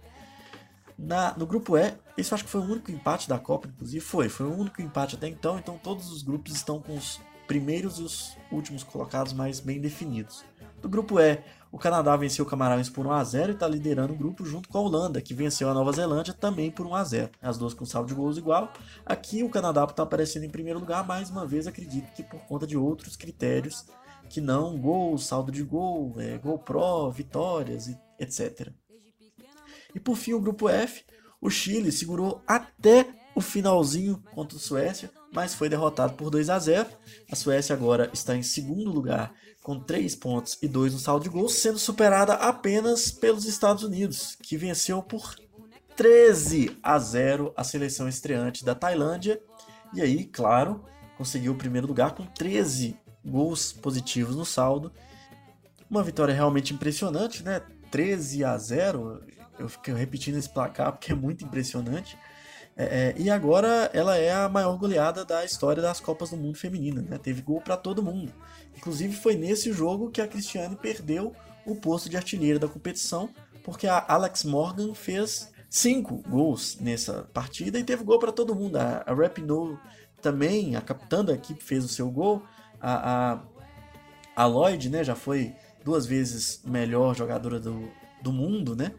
Na, 0.96 1.36
no 1.36 1.46
grupo 1.46 1.76
E, 1.76 1.94
esse 2.16 2.32
eu 2.32 2.34
acho 2.34 2.44
que 2.44 2.50
foi 2.50 2.60
o 2.60 2.64
único 2.64 2.90
empate 2.90 3.28
da 3.28 3.38
Copa, 3.38 3.68
inclusive. 3.68 4.04
Foi, 4.04 4.28
foi 4.28 4.46
o 4.46 4.56
único 4.56 4.82
empate 4.82 5.14
até 5.14 5.28
então. 5.28 5.58
Então 5.58 5.78
todos 5.78 6.10
os 6.10 6.22
grupos 6.22 6.54
estão 6.54 6.80
com 6.80 6.96
os 6.96 7.20
primeiros 7.46 7.98
e 7.98 8.02
os 8.02 8.36
últimos 8.50 8.82
colocados 8.82 9.32
mais 9.32 9.60
bem 9.60 9.80
definidos. 9.80 10.44
No 10.82 10.88
grupo 10.88 11.18
E, 11.18 11.38
o 11.70 11.78
Canadá 11.78 12.16
venceu 12.16 12.44
o 12.44 12.48
Camarões 12.48 12.88
por 12.88 13.06
1x0 13.06 13.48
e 13.48 13.50
está 13.52 13.68
liderando 13.68 14.12
o 14.12 14.16
grupo 14.16 14.44
junto 14.44 14.68
com 14.68 14.78
a 14.78 14.80
Holanda, 14.80 15.20
que 15.20 15.34
venceu 15.34 15.68
a 15.68 15.74
Nova 15.74 15.92
Zelândia 15.92 16.32
também 16.32 16.70
por 16.70 16.86
1x0. 16.86 17.30
As 17.42 17.58
duas 17.58 17.74
com 17.74 17.84
saldo 17.84 18.08
de 18.08 18.14
gols 18.14 18.38
igual. 18.38 18.72
Aqui 19.04 19.42
o 19.42 19.50
Canadá 19.50 19.84
está 19.84 20.02
aparecendo 20.02 20.44
em 20.44 20.50
primeiro 20.50 20.78
lugar, 20.78 21.06
mais 21.06 21.30
uma 21.30 21.46
vez 21.46 21.66
acredito 21.66 22.12
que 22.14 22.22
por 22.22 22.40
conta 22.40 22.66
de 22.66 22.76
outros 22.76 23.16
critérios 23.16 23.86
que 24.28 24.40
não 24.40 24.78
gol, 24.78 25.16
saldo 25.18 25.50
de 25.50 25.62
gol, 25.62 26.14
é, 26.18 26.36
gol 26.38 26.58
pro, 26.58 27.10
vitórias, 27.10 27.90
etc. 28.18 28.70
E 29.94 30.00
por 30.00 30.16
fim 30.16 30.34
o 30.34 30.40
grupo 30.40 30.68
F, 30.68 31.04
o 31.40 31.50
Chile 31.50 31.90
segurou 31.90 32.42
até 32.46 33.06
o 33.38 33.40
finalzinho 33.40 34.20
contra 34.34 34.58
a 34.58 34.60
Suécia, 34.60 35.12
mas 35.32 35.54
foi 35.54 35.68
derrotado 35.68 36.14
por 36.14 36.28
2 36.28 36.50
a 36.50 36.58
0. 36.58 36.88
A 37.30 37.36
Suécia 37.36 37.72
agora 37.72 38.10
está 38.12 38.34
em 38.34 38.42
segundo 38.42 38.90
lugar 38.90 39.32
com 39.62 39.78
3 39.78 40.16
pontos 40.16 40.58
e 40.60 40.66
2 40.66 40.94
no 40.94 40.98
saldo 40.98 41.22
de 41.22 41.28
gols, 41.28 41.54
sendo 41.54 41.78
superada 41.78 42.34
apenas 42.34 43.12
pelos 43.12 43.44
Estados 43.44 43.84
Unidos, 43.84 44.36
que 44.42 44.56
venceu 44.56 45.00
por 45.00 45.36
13 45.94 46.76
a 46.82 46.98
0 46.98 47.52
a 47.56 47.62
seleção 47.62 48.08
estreante 48.08 48.64
da 48.64 48.74
Tailândia. 48.74 49.40
E 49.94 50.00
aí, 50.00 50.24
claro, 50.24 50.84
conseguiu 51.16 51.52
o 51.52 51.58
primeiro 51.58 51.86
lugar 51.86 52.16
com 52.16 52.26
13 52.26 52.98
gols 53.24 53.72
positivos 53.72 54.34
no 54.34 54.44
saldo. 54.44 54.92
Uma 55.88 56.02
vitória 56.02 56.34
realmente 56.34 56.74
impressionante, 56.74 57.44
né? 57.44 57.62
13 57.92 58.44
a 58.44 58.58
0. 58.58 59.22
Eu 59.60 59.68
fiquei 59.68 59.94
repetindo 59.94 60.38
esse 60.38 60.48
placar 60.48 60.90
porque 60.90 61.12
é 61.12 61.14
muito 61.14 61.44
impressionante. 61.44 62.18
É, 62.80 62.84
é, 62.84 63.14
e 63.20 63.28
agora 63.28 63.90
ela 63.92 64.16
é 64.16 64.32
a 64.32 64.48
maior 64.48 64.78
goleada 64.78 65.24
da 65.24 65.44
história 65.44 65.82
das 65.82 65.98
Copas 65.98 66.30
do 66.30 66.36
Mundo 66.36 66.56
Feminina, 66.56 67.02
né? 67.02 67.18
Teve 67.18 67.42
gol 67.42 67.60
para 67.60 67.76
todo 67.76 68.04
mundo. 68.04 68.32
Inclusive 68.76 69.16
foi 69.16 69.34
nesse 69.34 69.72
jogo 69.72 70.12
que 70.12 70.20
a 70.20 70.28
Cristiane 70.28 70.76
perdeu 70.76 71.34
o 71.66 71.74
posto 71.74 72.08
de 72.08 72.16
artilheira 72.16 72.56
da 72.56 72.68
competição, 72.68 73.30
porque 73.64 73.88
a 73.88 74.04
Alex 74.06 74.44
Morgan 74.44 74.94
fez 74.94 75.52
cinco 75.68 76.22
gols 76.28 76.78
nessa 76.80 77.24
partida 77.34 77.80
e 77.80 77.84
teve 77.84 78.04
gol 78.04 78.20
para 78.20 78.30
todo 78.30 78.54
mundo. 78.54 78.76
A, 78.76 79.02
a 79.04 79.12
Rapinoe 79.12 79.76
também, 80.22 80.76
a 80.76 80.80
capitã 80.80 81.24
da 81.24 81.34
equipe, 81.34 81.62
fez 81.62 81.84
o 81.84 81.88
seu 81.88 82.08
gol. 82.08 82.44
A, 82.80 83.32
a, 83.32 83.42
a 84.36 84.46
Lloyd, 84.46 84.88
né, 84.88 85.02
já 85.02 85.16
foi 85.16 85.52
duas 85.84 86.06
vezes 86.06 86.62
melhor 86.64 87.16
jogadora 87.16 87.58
do, 87.58 87.90
do 88.22 88.32
mundo, 88.32 88.76
né? 88.76 88.92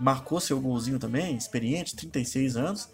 Marcou 0.00 0.40
seu 0.40 0.58
golzinho 0.58 0.98
também, 0.98 1.36
experiente, 1.36 1.94
36 1.94 2.56
anos. 2.56 2.88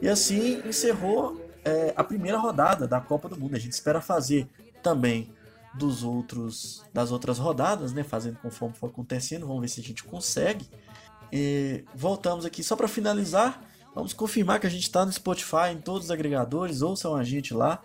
E 0.00 0.08
assim 0.08 0.62
encerrou 0.66 1.40
é, 1.64 1.92
a 1.96 2.02
primeira 2.02 2.38
rodada 2.38 2.86
da 2.86 3.00
Copa 3.00 3.28
do 3.28 3.38
Mundo. 3.38 3.56
A 3.56 3.58
gente 3.58 3.72
espera 3.72 4.00
fazer 4.00 4.48
também 4.82 5.30
dos 5.74 6.02
outros 6.02 6.82
das 6.92 7.12
outras 7.12 7.38
rodadas, 7.38 7.92
né? 7.92 8.02
Fazendo 8.02 8.38
conforme 8.38 8.74
for 8.74 8.88
acontecendo. 8.88 9.46
Vamos 9.46 9.62
ver 9.62 9.68
se 9.68 9.80
a 9.80 9.84
gente 9.84 10.04
consegue. 10.04 10.68
E 11.32 11.84
voltamos 11.94 12.44
aqui 12.44 12.62
só 12.62 12.76
para 12.76 12.88
finalizar. 12.88 13.62
Vamos 13.94 14.12
confirmar 14.12 14.60
que 14.60 14.66
a 14.66 14.70
gente 14.70 14.82
está 14.82 15.04
no 15.04 15.12
Spotify, 15.12 15.70
em 15.72 15.78
todos 15.78 16.06
os 16.06 16.10
agregadores. 16.10 16.82
Ouçam 16.82 17.16
a 17.16 17.24
gente 17.24 17.54
lá. 17.54 17.82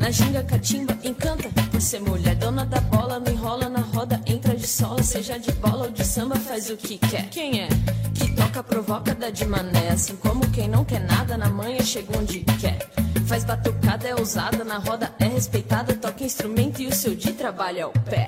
Na 0.00 0.10
ginga 0.10 0.42
catimba 0.42 0.96
encanta 1.04 1.50
por 1.70 1.78
ser 1.78 2.00
mulher 2.00 2.34
dona 2.36 2.64
da 2.64 2.80
bola, 2.80 3.20
não 3.20 3.30
enrola 3.30 3.68
na 3.68 3.80
roda, 3.80 4.18
entra 4.24 4.56
de 4.56 4.66
sola, 4.66 5.02
seja 5.02 5.38
de 5.38 5.52
bola 5.52 5.84
ou 5.84 5.90
de 5.90 6.02
samba, 6.06 6.36
faz 6.36 6.70
o 6.70 6.76
que 6.78 6.96
quer. 6.96 7.28
Quem 7.28 7.60
é? 7.60 7.68
Que 8.14 8.34
toca, 8.34 8.62
provoca, 8.62 9.14
dá 9.14 9.28
de 9.28 9.44
mané, 9.44 9.90
assim 9.90 10.16
como 10.16 10.50
quem 10.50 10.66
não 10.66 10.82
quer 10.82 11.00
nada 11.00 11.36
na 11.36 11.50
manhã 11.50 11.82
chega 11.82 12.18
onde 12.18 12.40
quer. 12.58 12.78
Faz 13.26 13.44
batucada, 13.44 14.08
é 14.08 14.14
ousada, 14.14 14.64
na 14.64 14.78
roda 14.78 15.12
é 15.18 15.26
respeitada, 15.26 15.94
toca 15.94 16.24
instrumento 16.24 16.80
e 16.80 16.86
o 16.86 16.94
seu 16.94 17.14
de 17.14 17.34
trabalho 17.34 17.78
é 17.78 17.86
o 17.86 17.92
pé. 17.92 18.26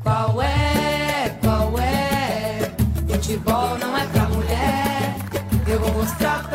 Qual 0.00 0.40
é? 0.40 1.36
Qual 1.42 1.76
é? 1.80 2.03
Futebol 3.24 3.78
não 3.78 3.96
é 3.96 4.06
pra 4.08 4.28
mulher. 4.28 5.16
Eu 5.66 5.80
vou 5.80 5.92
mostrar 5.94 6.46
pra 6.46 6.53